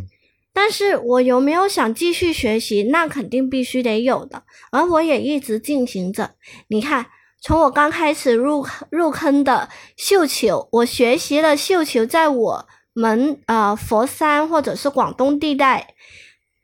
[0.55, 2.85] 但是我有没有想继续学习？
[2.85, 6.33] 那肯定必须得有的，而我也一直进行着。
[6.69, 7.07] 你看，
[7.41, 15.95] 从我刚开始入入坑的绣球，我学习了绣球，在我们呃佛山或者是广东地带，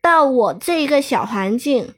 [0.02, 1.94] 到我这一个小环境，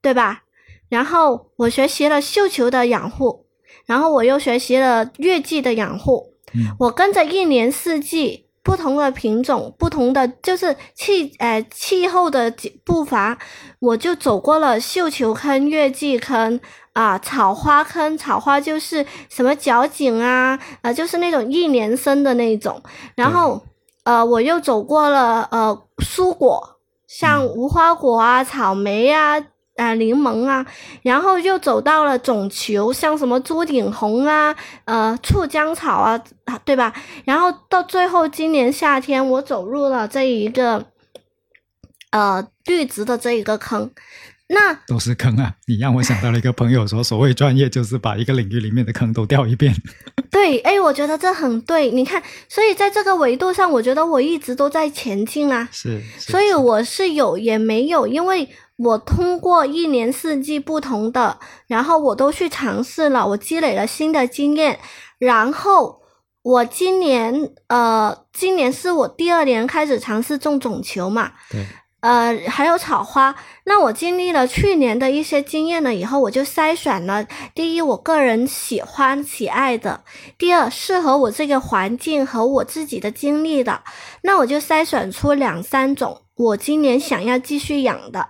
[0.00, 0.44] 对吧？
[0.88, 3.46] 然后我学习了绣球的养护，
[3.86, 13.38] 然后我又学习了月季的养护，嗯我跟着一年四季不同的品种、不同的就是气呃气候的几步伐，
[13.78, 16.60] 我就走过了绣球坑、月季坑
[16.92, 18.18] 啊、草花坑。
[18.18, 22.82] 草花就是什么角堇啊，呃，就是那种一年生的那种。
[23.14, 23.62] 然后
[24.04, 29.42] 呃，我又走过了呃蔬果，像无花果啊、草莓啊。
[29.80, 30.64] 啊，柠檬啊，
[31.02, 36.92] 然后又走到了种球，像什么朱顶红啊，呃，酢浆草啊，啊对吧？
[37.24, 40.84] 然后到最后，今年夏天我走入了这一个
[42.10, 43.90] 呃绿植的这一个坑，
[44.48, 45.54] 那都是坑啊！
[45.66, 49.74] 你让我想到了一个朋友说，所谓专业就是把一个领域里面的坑都掉一遍。
[50.30, 51.90] 对，哎，我觉得这很对。
[51.90, 55.68] 你看，所以在这个维度上，我觉得我一直都在前进啊。
[55.72, 58.48] 是，是所以我是有也没有，因为
[58.82, 64.78] 我通过一年四季不同的，然后我都去尝试了，我积累了新的经验，
[65.18, 66.00] 然后
[66.42, 71.66] 我今年呃，今年是我第二年开始尝试种种球嘛，对，
[72.00, 73.34] 呃，还有草花。
[73.64, 77.22] 那我经历了去年的一些经验了以后，我就筛选了
[77.54, 80.00] 第一，我个人喜欢喜爱的；
[80.38, 83.82] 第二，适合我这个环境和我自己的经历的。
[84.22, 88.26] 那我就筛选出两三种我今年想要继续养的。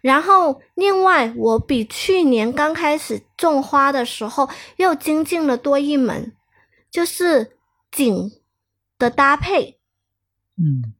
[0.00, 6.34] 然后，另外，我比去年刚开始种花的时候又精进了多一门，
[6.90, 7.56] 就是
[7.90, 8.30] 景
[8.98, 9.78] 的搭配。
[10.56, 10.94] 嗯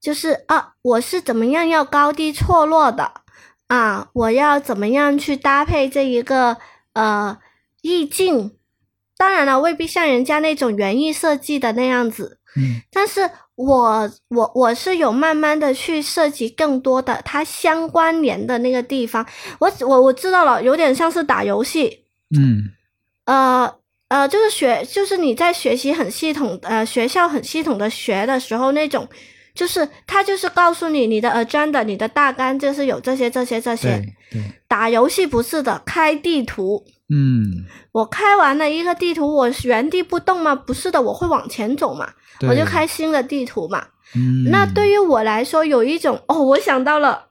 [0.00, 3.22] 就是啊，我是怎么样要高低错落的，
[3.68, 6.58] 啊，我要怎么样去搭配这一个
[6.92, 7.38] 呃
[7.80, 8.58] 意境？
[9.16, 19.24] 当然了，未必像人家那种园艺设计的那样子，嗯但是我我我是有慢慢的去涉及更多的它相关联的那个地方。
[19.58, 22.04] 我我我知道了，有点像是打游戏，
[22.36, 22.64] 嗯
[23.26, 23.74] 呃
[24.08, 29.08] 呃，就是学，就是你在学习很系统，呃，学校很系统的学的时候，那种，
[29.54, 34.02] 就是他就是告诉你你的 agenda，你的大纲就是有这些这些这些。
[34.66, 40.54] 打游戏不是的，开地图，嗯，我开完了一个地图，我原地不动吗？
[40.54, 42.10] 不是的，我会往前走嘛，
[42.48, 43.88] 我就开新的地图嘛。
[44.16, 47.30] 嗯，那对于我来说，有一种哦，我想到了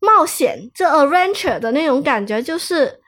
[0.00, 3.00] 冒险，这 adventure 的那种感觉，就是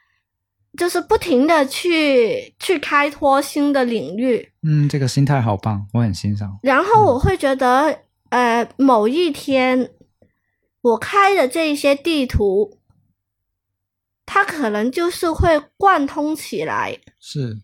[0.76, 6.58] 就是不停的去去开拓新的领域，嗯，这个心态好棒，我很欣赏。
[6.62, 9.90] 然后我会觉得，呃，某一天
[10.82, 12.78] 我开的这一些地图，
[14.26, 15.48] 它可能就是会
[15.78, 16.98] 贯通起来。
[17.18, 17.56] 是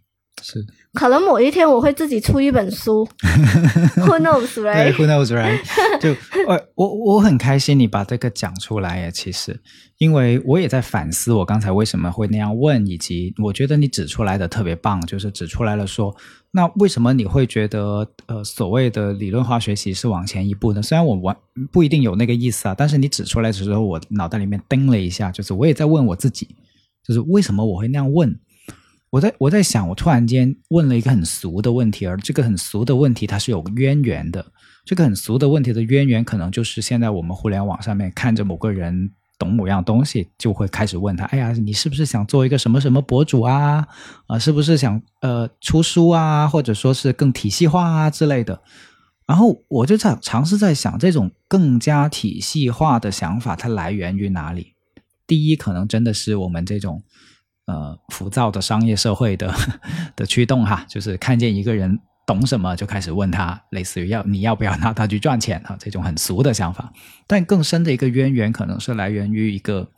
[0.42, 3.06] 是，可能某一天我会自己出一本书，
[3.96, 5.60] Who knows, 对 right？，Who knows, right？
[6.00, 6.16] 就
[6.48, 9.60] 我我我很开心你把这个讲出来耶，其实，
[9.98, 16.16] 因为我也在反思我刚才为什么会那样问，以及我觉得你指出来的特别棒，就是指出来了说，
[16.55, 20.82] 那为什么你会觉得呃所谓的理论化学习是往前一步呢？
[20.82, 21.34] 虽然我完
[21.70, 26.55] 不一定有那个意思啊，但是你指出来的时候，我脑袋里面叮了一下，就是我也在问我自己，
[27.03, 28.38] 就是为什么我会那样问？
[29.09, 34.44] 我在我在想，我突然间问了一个很俗的问题，而这个很俗的问题它是有渊源的。
[34.84, 43.87] 这个很俗的问题的渊源，可能就是现在我们互联网上面看着某个人懂某样东西，就会开始问他：“哎呀，你是不是想做一个什么什么博主啊？
[44.26, 48.62] 啊，是不是想呃出书啊，或者说是更体系化啊之类的？”
[49.26, 54.74] 然后我就在尝试在想，这种更加体系化的想法，它来源于哪里？
[55.26, 57.03] 第一，可能真的是我们这种
[57.66, 59.55] 呃浮躁的商业社会的
[60.14, 66.93] 的驱动哈，就是看见一个人懂什么就开始问他，类似于要你要不要拿它去赚钱啊这种很俗的想法。
[67.27, 69.89] 但更深的一个渊源，可能是来源于一个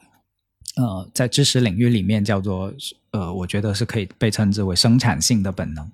[0.77, 2.73] 呃在知识领域里面叫做
[3.13, 5.89] 呃，我觉得是可以被称之为生产性的本能，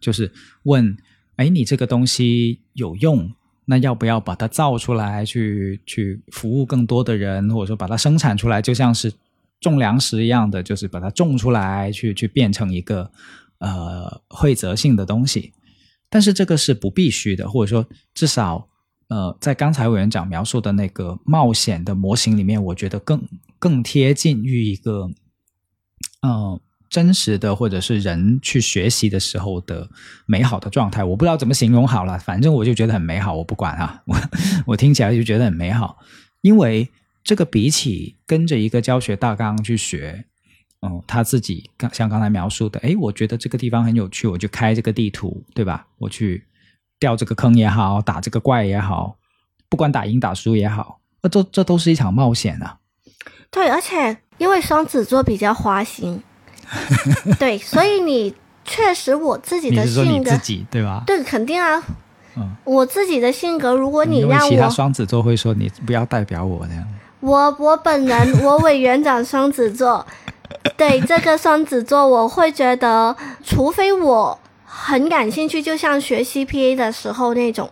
[0.00, 0.32] 就是
[0.64, 0.96] 问，
[1.36, 3.32] 哎，你这个东西有用。
[3.64, 9.10] 那要不要把它造出来，去去服务更多的人，或者说把它生产出来，就像是
[9.60, 13.08] 种粮食一样的，就是把它种出来，去去变成一个
[13.58, 15.52] 呃惠泽性的东西。
[16.12, 18.68] 但是这个是不必须的，或者说至少
[19.08, 23.26] 呃，在刚才委员长描述的那个冒险的模型里面，我觉得更
[23.58, 25.10] 更贴近于一个
[26.20, 26.60] 呃
[26.90, 29.88] 真实的或者是人去学习的时候的
[30.26, 31.02] 美好的状态。
[31.02, 34.16] 我不知道怎么形容好了，反正我就觉得很美好，我不管啊，我
[34.68, 35.96] 我听起来就觉得很美好，
[36.42, 36.90] 因为
[37.24, 40.26] 这个比起跟着一个教学大纲去学。
[40.84, 45.86] 嗯，他自己刚像刚才描述的，诶，我觉得这个地方很有趣，我就开这个地图，对吧？
[45.98, 46.44] 我去
[46.98, 49.16] 掉这个坑也好，打这个怪也好，
[49.68, 52.78] 不管打赢打输也好，那这这都是一场冒险啊。
[53.50, 56.20] 对，而且因为双子座比较花心，
[57.38, 61.04] 对，所以你确实我自己的性格自，己对吧？
[61.06, 61.80] 对，肯定啊，
[62.36, 66.84] 嗯，我自己的性格，如果你让我，其他双子座会说你不要代表我这样。
[67.20, 70.04] 我我本人，我委员长双子座，
[70.76, 77.70] 对这个双子座，我会觉得，除非我很感兴趣，就像学 CPA 的时候那种，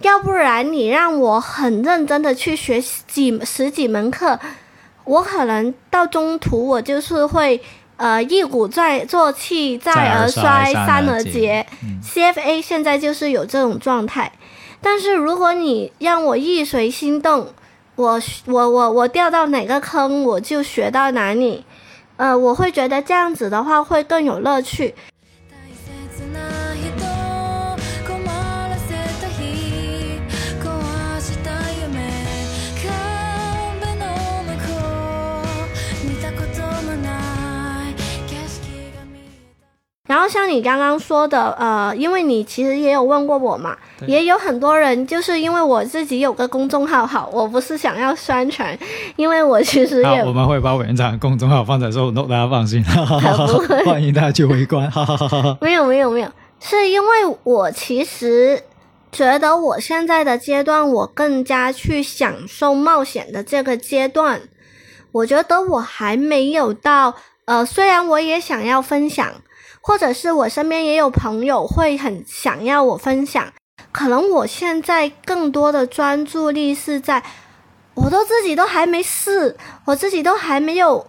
[0.00, 4.38] 要不然你让我很认真的去学几十几门课，
[5.04, 7.60] 我可能到中途我就是会。
[7.98, 11.66] 呃，一鼓再作气，再而衰，三而竭。
[12.00, 14.30] CFA 现在就是有这种状态，
[14.80, 17.48] 但是如果你让我一随心动，
[17.96, 21.64] 我我我我掉到哪个坑我就学到哪里，
[22.18, 24.92] 呃，我会觉得这样子的话会更有乐趣。
[40.08, 48.76] 然后像你刚刚说的，呃，因为你其实也有问过我嘛，也有很多人就是因为我自己有个公众号，好，我不是想要宣传，
[49.16, 53.46] 因为我其实，也我们会把委员长的公众号放在收 note，大家放心，哈 哈哈
[53.84, 55.58] 欢迎大家去围观，哈哈哈。
[55.60, 58.62] 没有没有没有，是因为我其实
[59.12, 64.40] 觉得我现在的阶段，我更加去享受冒险的这个阶段。
[65.12, 69.26] 我觉得我还没有到，呃，虽然我也想要分享，
[69.88, 73.50] 或者是我身边也有朋友会很想要我分享，
[73.90, 77.22] 可能我现在更多的专注力是在。
[77.94, 81.04] 我都自己都还没试，我自己都还没有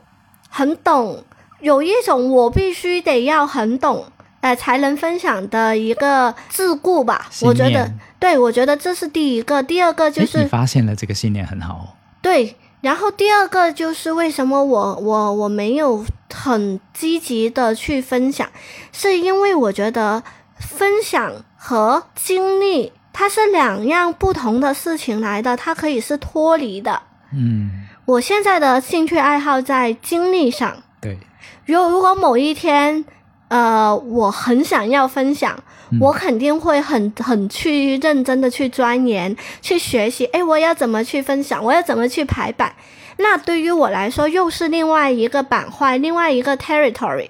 [0.49, 1.23] 很懂，
[1.59, 4.05] 有一种我必须得要很懂，
[4.39, 7.29] 呃，才能分享的一个桎梏吧。
[7.41, 11.85] 我觉得，对，我觉得这是第一个，第二个就是你是发现了这个信念很好哦。
[12.23, 18.49] 对，然后第二个就是为什么我我我没有很积极的去分享，
[18.91, 20.23] 是因为我觉得
[20.57, 27.01] 分享和经历它是两样不同的事情来的，它可以是脱离的。
[27.33, 27.69] 嗯，
[28.05, 31.17] 我现在的兴趣爱好在经历上，对，
[31.65, 33.03] 如如果某一天，
[33.49, 40.25] 呃，我很想要分享，嗯我肯定会很很去认真的去钻研、去学习。
[40.27, 41.63] 诶，我要怎么去分享？
[41.63, 42.73] 我要怎么去排版？
[43.17, 47.27] 那对于我来说，又是另外一个板块，另外一个 territory，、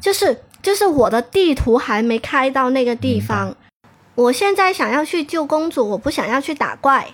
[0.00, 3.52] 就是就是我的地图还没开到那个地方。
[4.14, 7.08] 我现在想要去救公主，我不想要去打怪。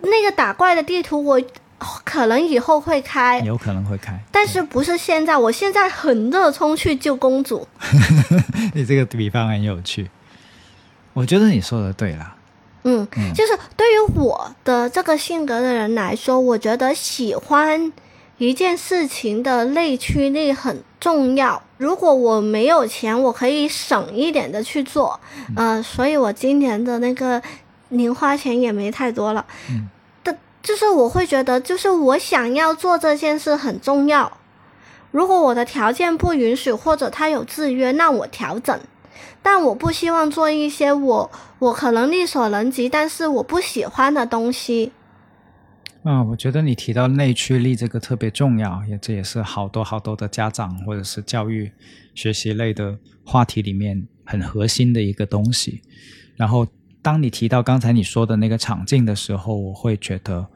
[0.00, 1.40] 那个打怪的地图，我
[2.04, 4.18] 可能以后会开，有可能会开。
[4.30, 5.36] 但是不是现在？
[5.36, 7.66] 我现在很热衷去救公主。
[8.74, 10.10] 你这个比方很有趣，
[11.12, 12.36] 我觉得你说的对啦。
[12.84, 17.92] 嗯，嗯就是对于我的这个性格的人来说，我觉得喜欢
[18.38, 21.62] 一件事情的内驱力很重要。
[21.76, 25.18] 如果我没有钱，我可以省一点的去做，
[25.56, 27.42] 呃，所以我今年的那个
[27.88, 29.44] 零花钱也没太多了。
[30.62, 34.38] 就是我会觉得，就是我想要做这件事很重要。
[35.10, 38.78] 如果我的条件不允许，或者他有制约，那我调整。
[39.42, 44.92] 但我不希望做一些我我可能力所能及，但是我不喜欢的东西。
[46.02, 51.72] 啊、我觉得你提到内驱力这个特别重要，也这也是好多好多的家长或者是教育
[52.14, 55.82] 学习类的话题里面很核心的一个东西。
[56.36, 56.66] 然后，
[57.02, 60.46] 当你提到刚才你说的那个场景的时候，我会觉得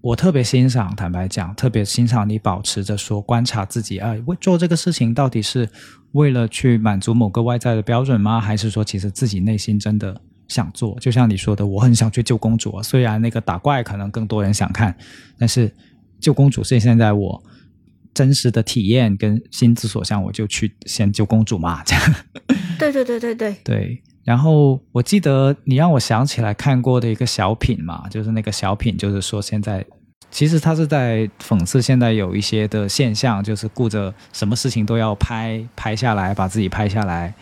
[0.00, 5.68] 我特别欣赏，坦白讲，特别欣赏你保持着说观察自己啊，为做这个事情到底是
[6.12, 8.40] 为了去满足某个外在的标准吗？
[8.40, 10.98] 还是说其实自己内心真的想做？
[11.00, 14.96] 就像你说的，我很想去救公主啊，虽然那个打怪可能更多人想看，
[15.38, 15.74] 但是
[16.20, 17.42] 救公主是现在我。
[18.14, 22.14] 真实的体验跟心之所向，我就去先救公主嘛，这样。
[22.78, 29.86] 对对对对对，对，然后我记得你让我想起来看过的一个小品嘛，就是那个小品，就是说现在
[30.32, 37.32] 其实他是在讽刺现在有一些的现象，就是顾着什么事情都要拍拍下来，把自己拍下来，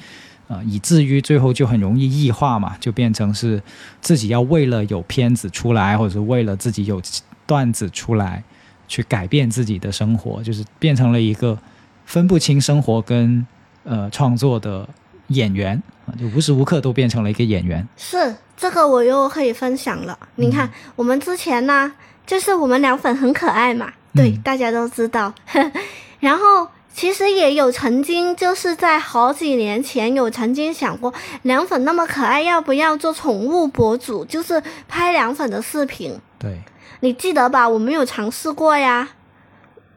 [0.48, 3.62] 呃，以至于最后就很容易异化嘛，就变成是
[4.02, 7.00] 自己要为了有片子出来，或者是为了自己有
[7.46, 8.44] 段子出来，
[8.86, 11.58] 去改变自己的生活，就是变成了一个
[12.04, 13.46] 分不清生活跟
[13.84, 14.86] 呃创作的
[15.34, 17.86] 演员啊，就无时无刻都变成了一个演员。
[17.96, 20.18] 是这个我又可以分享了。
[20.36, 21.92] 你看，我们之前呢，
[22.26, 25.34] 就是我们凉粉很可爱嘛，对，嗯大家都知道。
[26.20, 31.12] 然后其实也有曾经就是在好几年前有曾经想过，
[31.42, 36.18] 凉粉那么可爱，要不要做宠物博主，就是拍凉粉的视频？
[36.38, 36.60] 对
[37.00, 37.68] 你记得吧？
[37.68, 39.08] 我们有尝试过呀。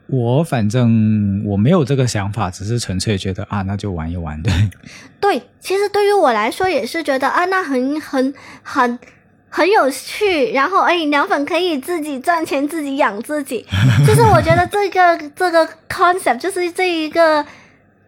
[0.10, 4.54] 我反正我没有这个想法，只是纯粹觉得啊，那就玩一玩，对。
[5.20, 8.34] 对，其实对于我来说也是觉得啊，那很很
[8.64, 8.98] 很
[9.50, 10.52] 很有趣。
[10.54, 13.66] 然后哎，凉粉可以自己赚钱，自己养自己，
[14.08, 17.46] 就是我觉得这个这个 concept 就是这一个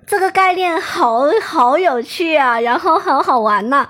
[0.08, 3.88] 这个概念好好有趣啊，然后很好玩呐、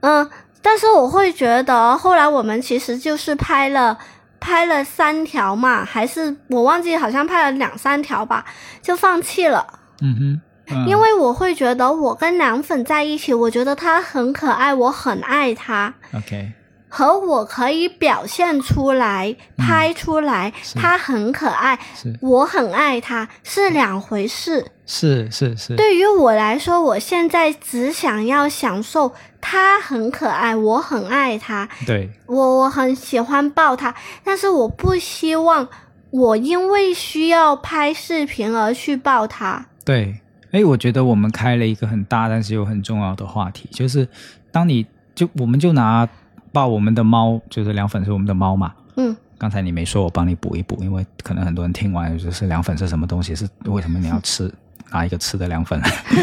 [0.00, 0.28] 嗯
[0.62, 3.98] 但是我会觉得后来我们其实就是拍了。
[4.40, 8.44] 拍了三条嘛，还是我忘记，好像拍了两三条吧，
[8.82, 9.66] 就放弃了。
[10.00, 10.86] 嗯哼，嗯。
[10.88, 16.52] 因为我会觉得我跟凉粉在一起，我觉得他很可爱，我很爱他，OK，
[16.90, 21.78] 和我可以表现出来、拍出来，他很可爱，
[22.20, 24.66] 我很爱他，是两回事。
[24.84, 35.66] 是是是，对于我来说，我现在只想要享受他很可爱，我很爱他，对我我很喜欢抱他，但是我不希望
[36.10, 39.64] 我因为需要拍视频而去抱他。
[39.84, 40.20] 对。
[40.52, 44.08] 哎，我觉得我们开了一个很大但是又很重要的话题，就是
[44.50, 44.84] 当你
[45.14, 46.08] 就我们就拿
[46.52, 54.52] 抱我们的猫，就是凉粉是我们的猫嘛，嗯，刚才你没说，我帮你补一补，因为可能很多人听完就是凉粉是什么东西，是为什么你要吃
[54.90, 55.80] 拿一个吃的凉粉？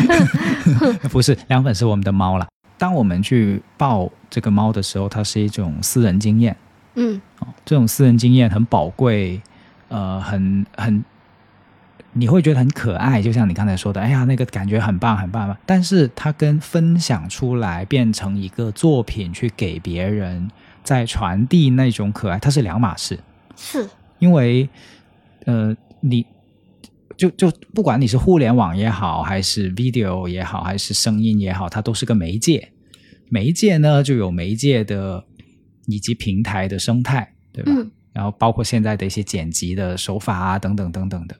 [1.09, 2.47] 不是，凉粉是我们的猫啦。
[2.77, 6.55] 当我们去抱这个猫的时候，它是一种私人经验
[6.95, 9.41] 嗯哦，这种私人经验很宝贵，
[9.87, 11.03] 呃，很很，
[12.17, 15.55] 你会觉得很可爱，就像你刚才说的，哎呀，那个感觉很棒很棒。
[15.65, 20.49] 但是它跟分享出来变成一个作品去给别人，
[20.83, 23.19] 在传递那种可爱，它是两码事。
[23.55, 23.87] 是，
[24.19, 24.67] 因为
[25.45, 26.25] 呃，你
[27.15, 32.71] 就就不管你是互联网也好，还是 video 也好，还是声音也好，它都是个媒介。
[33.29, 35.23] 媒介呢，就有媒介的
[35.85, 37.71] 以及平台的生态，对吧？
[37.75, 41.35] 嗯然后包括现在的一些剪辑的手法啊，等等等等的，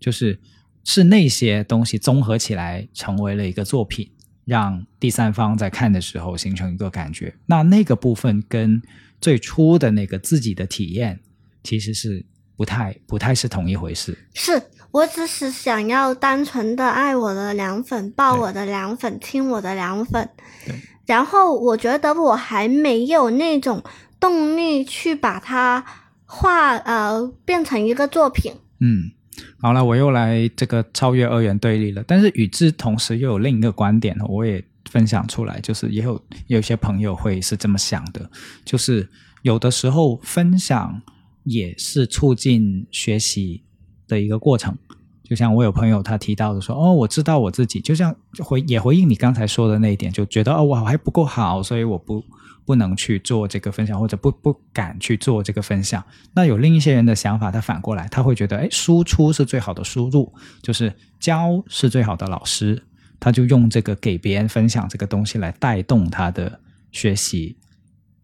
[0.00, 0.40] 就是
[0.82, 4.10] 是那些东西综合起来成为了一个作品，
[4.44, 7.32] 让第三方在看的时候形成一个感觉。
[7.46, 8.82] 那那个部分跟
[9.20, 11.20] 最初的那个自己的体验
[11.62, 12.24] 其实是
[12.56, 14.16] 不太不太是同一回事。
[14.32, 20.28] 是我只是想要单纯的爱我的凉粉，抱我的凉粉，听我的凉粉
[20.66, 20.74] 对。
[21.06, 23.82] 然后我觉得我还没有那种
[24.18, 25.84] 动力去把它
[26.24, 28.52] 画呃变成一个作品。
[28.78, 29.10] 嗯，
[29.60, 32.02] 好了，我又来这个超越二元对立了。
[32.06, 38.30] 但是与之同时，又有另一个观点，我也分享出来，就是也有有些朋友会是这么想的，
[38.64, 39.08] 就是
[39.42, 41.00] 有的时候分享
[41.44, 43.62] 也是促进学习
[44.08, 44.76] 的一个过程。
[45.22, 52.24] 就像我有朋友他提到的说，哦，我知道我自己，就像回也回应你刚才说的那一点，就觉得哦，我还不够好，所以我不
[52.70, 56.04] 不能去做这个分享，或者不不敢去做这个分享。
[56.36, 62.80] 那有另一些人的想法，他反过来，他会觉得，哎，输出是最好的输入，就是教是最好的老师，
[63.18, 66.60] 他就用这个给别人分享这个东西来带动他的
[66.92, 67.56] 学习。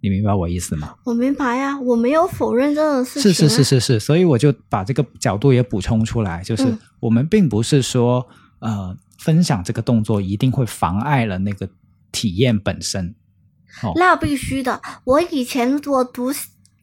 [0.00, 0.94] 你明白我意思吗？
[1.04, 3.48] 我明白呀、我没有否认这种事情、是啊。
[3.48, 8.24] 是是是是，所以我就把这个角度也补充出来，就是嗯我们并不是说，
[8.60, 11.68] 呃，分享这个动作一定会妨碍了那个
[12.12, 13.12] 体验本身。
[13.82, 14.80] 哦，那必须的。
[15.04, 16.32] 我以前我读，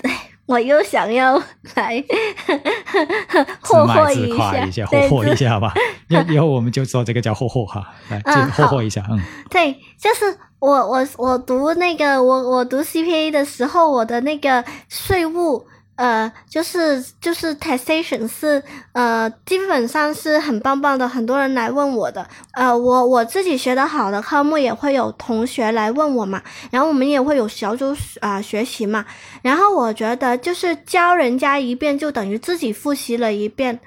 [0.04, 1.42] 哎， 我又想要
[1.76, 2.04] 来
[3.64, 5.74] 自霍霍卖自夸下，一下，对霍霍一下吧。
[6.10, 9.20] 以后以后我们就说这个叫霍霍哈，来，嗯就霍霍一下，嗯。
[9.50, 15.66] 对，就是我我我读那个我我读 CPA 的时候，我的那个税务
[15.96, 18.62] 呃，就是就是 taxation 是
[18.94, 22.28] 呃，基本上是很棒棒的，很多人来问我的。
[22.54, 26.41] 呃，我我自己学的好的科目也会有同学来问我嘛，
[26.72, 29.06] 然后我们也会有小组啊、学习嘛。
[29.41, 33.80] 然后我觉得就是教人家一遍，就等于自己复习了一遍。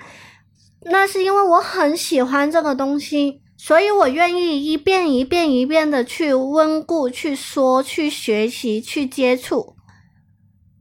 [0.83, 9.76] 那是因为我很喜欢这个东西，所以我愿意一遍一遍一遍的去温故、去说、去学习、去接触。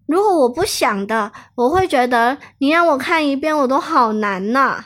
[0.08, 4.86] 如果我不想的，我会觉得你让我看一遍，我都好难呐、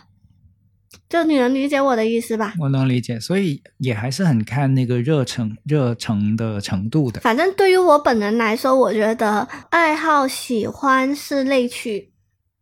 [1.09, 2.53] 就你能理解我的意思吧？
[2.59, 7.20] 我能理解，所以也还是很看那个热诚热诚的程度的。
[7.22, 12.11] 反正对于我本人来说，我觉得爱好、喜欢是内驱。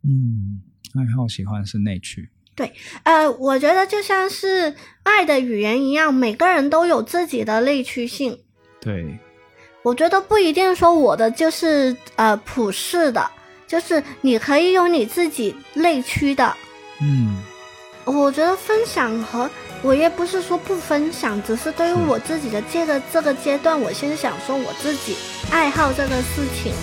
[0.04, 0.62] 嗯，
[0.96, 2.30] 爱好喜欢是内驱。
[2.56, 8.40] 对呃，我觉得就像是爱的语言一样，每个人都有自己的内驱性。
[8.82, 9.20] 对，
[9.84, 13.26] 我觉得不一定说我的就是呃普世的，
[13.68, 16.56] 就是你可以有你自己内驱的。
[17.02, 17.38] 嗯，
[18.06, 19.50] 我觉得分享和
[19.82, 25.16] 我也不是说不分享，只是对于我自己的这个这个阶段，我先想说我自己
[25.52, 26.74] 爱好这个事情。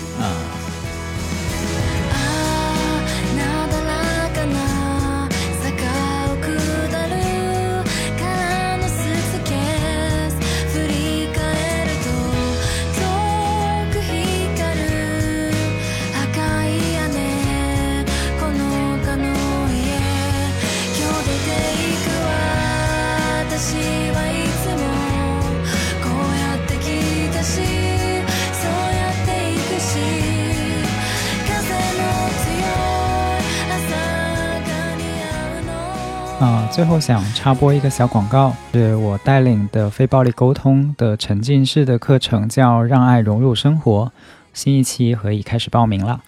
[36.74, 44.06] 最后想插播一个小广告，是我带领的非暴力沟通的沉浸式的课程，叫《让爱融入生活》，
[44.52, 46.20] 新一期可以开始报名了。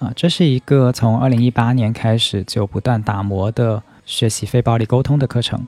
[0.00, 5.64] 啊，这是一个从二零一八年开始就不断打磨的学习非暴力沟通的课程。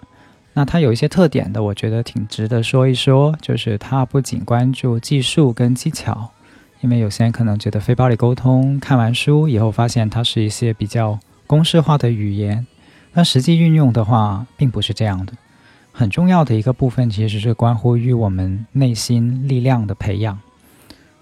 [0.54, 6.30] 那它有一些特点的，我觉得挺值得说一说，就是它不仅关注技术跟技巧，
[6.80, 12.66] 因为有些人可能觉得非暴力沟通看完书以后发现它是一些比较公式化的语言。
[13.14, 15.32] 但实际运用的话，并不是这样的。
[15.92, 20.38] 很重要的一个部分，其实是关乎于我们内心力量的培养。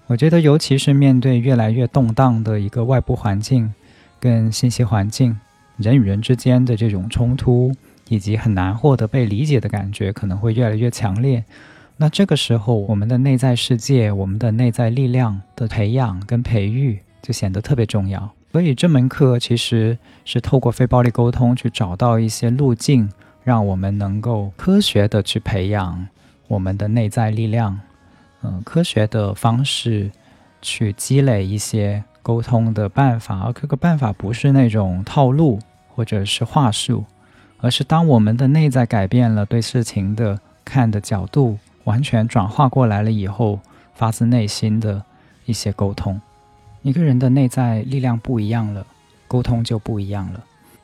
[0.07, 3.71] 我觉得，尤其是面对越来越动荡的一个外部环境
[4.19, 5.39] 跟信息环境，
[5.77, 7.71] 人与人之间的这种冲突，
[8.09, 11.43] 以及很难获得被理解的感觉，可能会越来越强烈。
[11.97, 18.33] 那这个时候，我们的内在世界、我们的内在力量的培养跟培育，就显得特别重要。
[18.53, 23.11] 所以这门课其实是透过非暴力沟通去找到一些路径，
[23.43, 26.07] 让我们能够科学的去培养
[26.47, 27.79] 我们的内在力量，
[28.43, 30.11] 嗯、科学的方式
[30.61, 35.57] 去积累一些沟通的办法，而这个办法不是那种套路
[35.89, 37.03] 或者是话术，
[37.57, 43.59] 而是当我们的内在改变了，对事情的看的角度完全转化过来了以后，
[43.95, 45.03] 发自内心的
[45.45, 46.21] 一些沟通。
[46.83, 48.85] 一个人的内在力量不一样了，
[49.27, 50.43] 沟通就不一样了。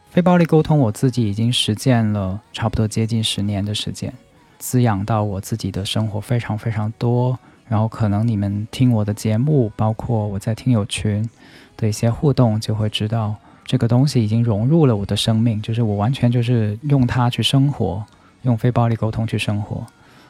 [0.10, 4.12] 非暴力沟通，我自己已经实践了差不多接近十年的时间，
[4.58, 7.38] 滋养到我自己的生活非常非常多。
[7.68, 11.30] 然后可能你们听我的节目，包括我在听友群
[11.78, 13.36] 的一些互动，就会知道
[13.66, 18.04] 这个东西已经融入了我的生命，就是我完全就是用它去生活，
[18.43, 19.86] 用非暴力沟通去生活。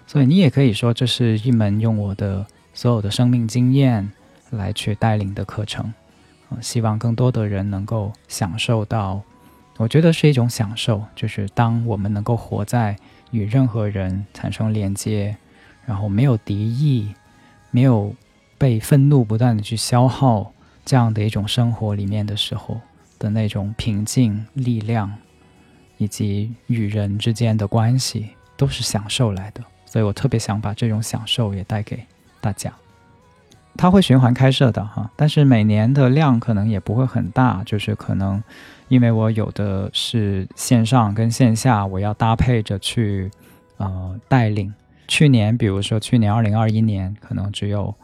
[0.08, 4.12] 所以你也可以说，这是一门用我的所有的生命经验
[4.52, 5.94] 来去带领的课程。
[6.50, 9.22] 呃，希望更多的人能够享受到，
[9.78, 12.96] 我觉得是一种享受，就是当我们能够活在
[13.32, 15.38] 与任何人产生连接，
[15.86, 17.14] 然后没有敌意。
[17.72, 18.16] 没有
[18.58, 20.52] 被愤怒不断的去消耗
[20.84, 22.82] 这样的一种生活里面的时候
[23.20, 25.16] 的那种平静、力量，
[26.00, 29.64] 以及与人之间的关系，都是享受来的。
[29.86, 32.04] 所以我特别想把这种享受也带给
[32.42, 32.74] 大家。
[33.80, 38.44] 它会循环开设的哈，但是每年的量可能也不会很大，就是可能
[38.90, 43.32] 因为我有的是线上跟线下，我要搭配着去
[43.78, 44.74] 呃带领。
[45.08, 47.96] 去年，比如说去年二零二一年，可能只有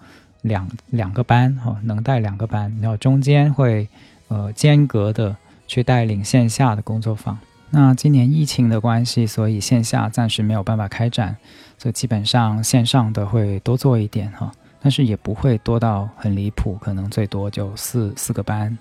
[0.44, 3.90] 两两个班哈，能带两个班，然后中间会
[4.30, 5.36] 呃间隔的
[5.68, 7.38] 去带领线下的工作坊。
[7.72, 11.36] 那今年疫情的关系，所以线下暂时没有办法开展，
[11.78, 14.54] 所以基本上线上的会多做一点哈，
[14.86, 18.78] 但是也不会多到很离谱，可能最多就四四个班。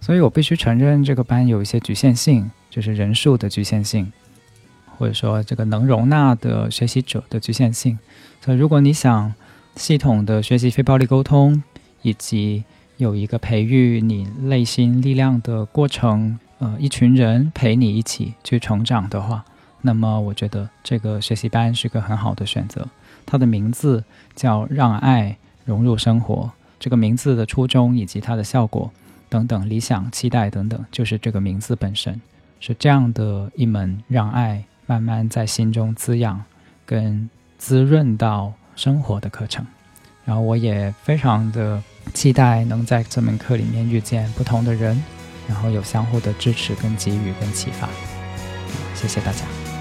[0.00, 4.12] 所以我必须承认，这个班有一些局限性，就是人数的局限性。
[4.98, 7.96] 或者说，这个能容纳的学习者的局限性。
[8.40, 9.32] 所以，如果你想
[9.76, 11.62] 系统的学习非暴力沟通，
[12.02, 12.64] 以及
[12.96, 19.44] 有一个培育你内心力量的过程，呃，一群人陪你一起去成长的话，
[19.82, 22.88] 那么我觉得这个学习班是个很好的选择。
[23.24, 24.02] 它的名字
[24.34, 28.90] 叫“让爱融入生活”，这个名字的初衷以及它的效果
[29.28, 32.20] 等等、理想、期待等等，就是这个名字本身
[32.60, 34.64] 是这样的一门让爱。
[34.86, 36.44] 慢慢在心中滋养
[36.84, 39.66] 跟滋润到生活的课程，
[40.26, 45.02] 然后我也非常的期待能在这门课里面遇见不同的人，
[45.48, 47.88] 然后有相互的支持跟给予跟启发。
[48.94, 49.73] 谢谢大家。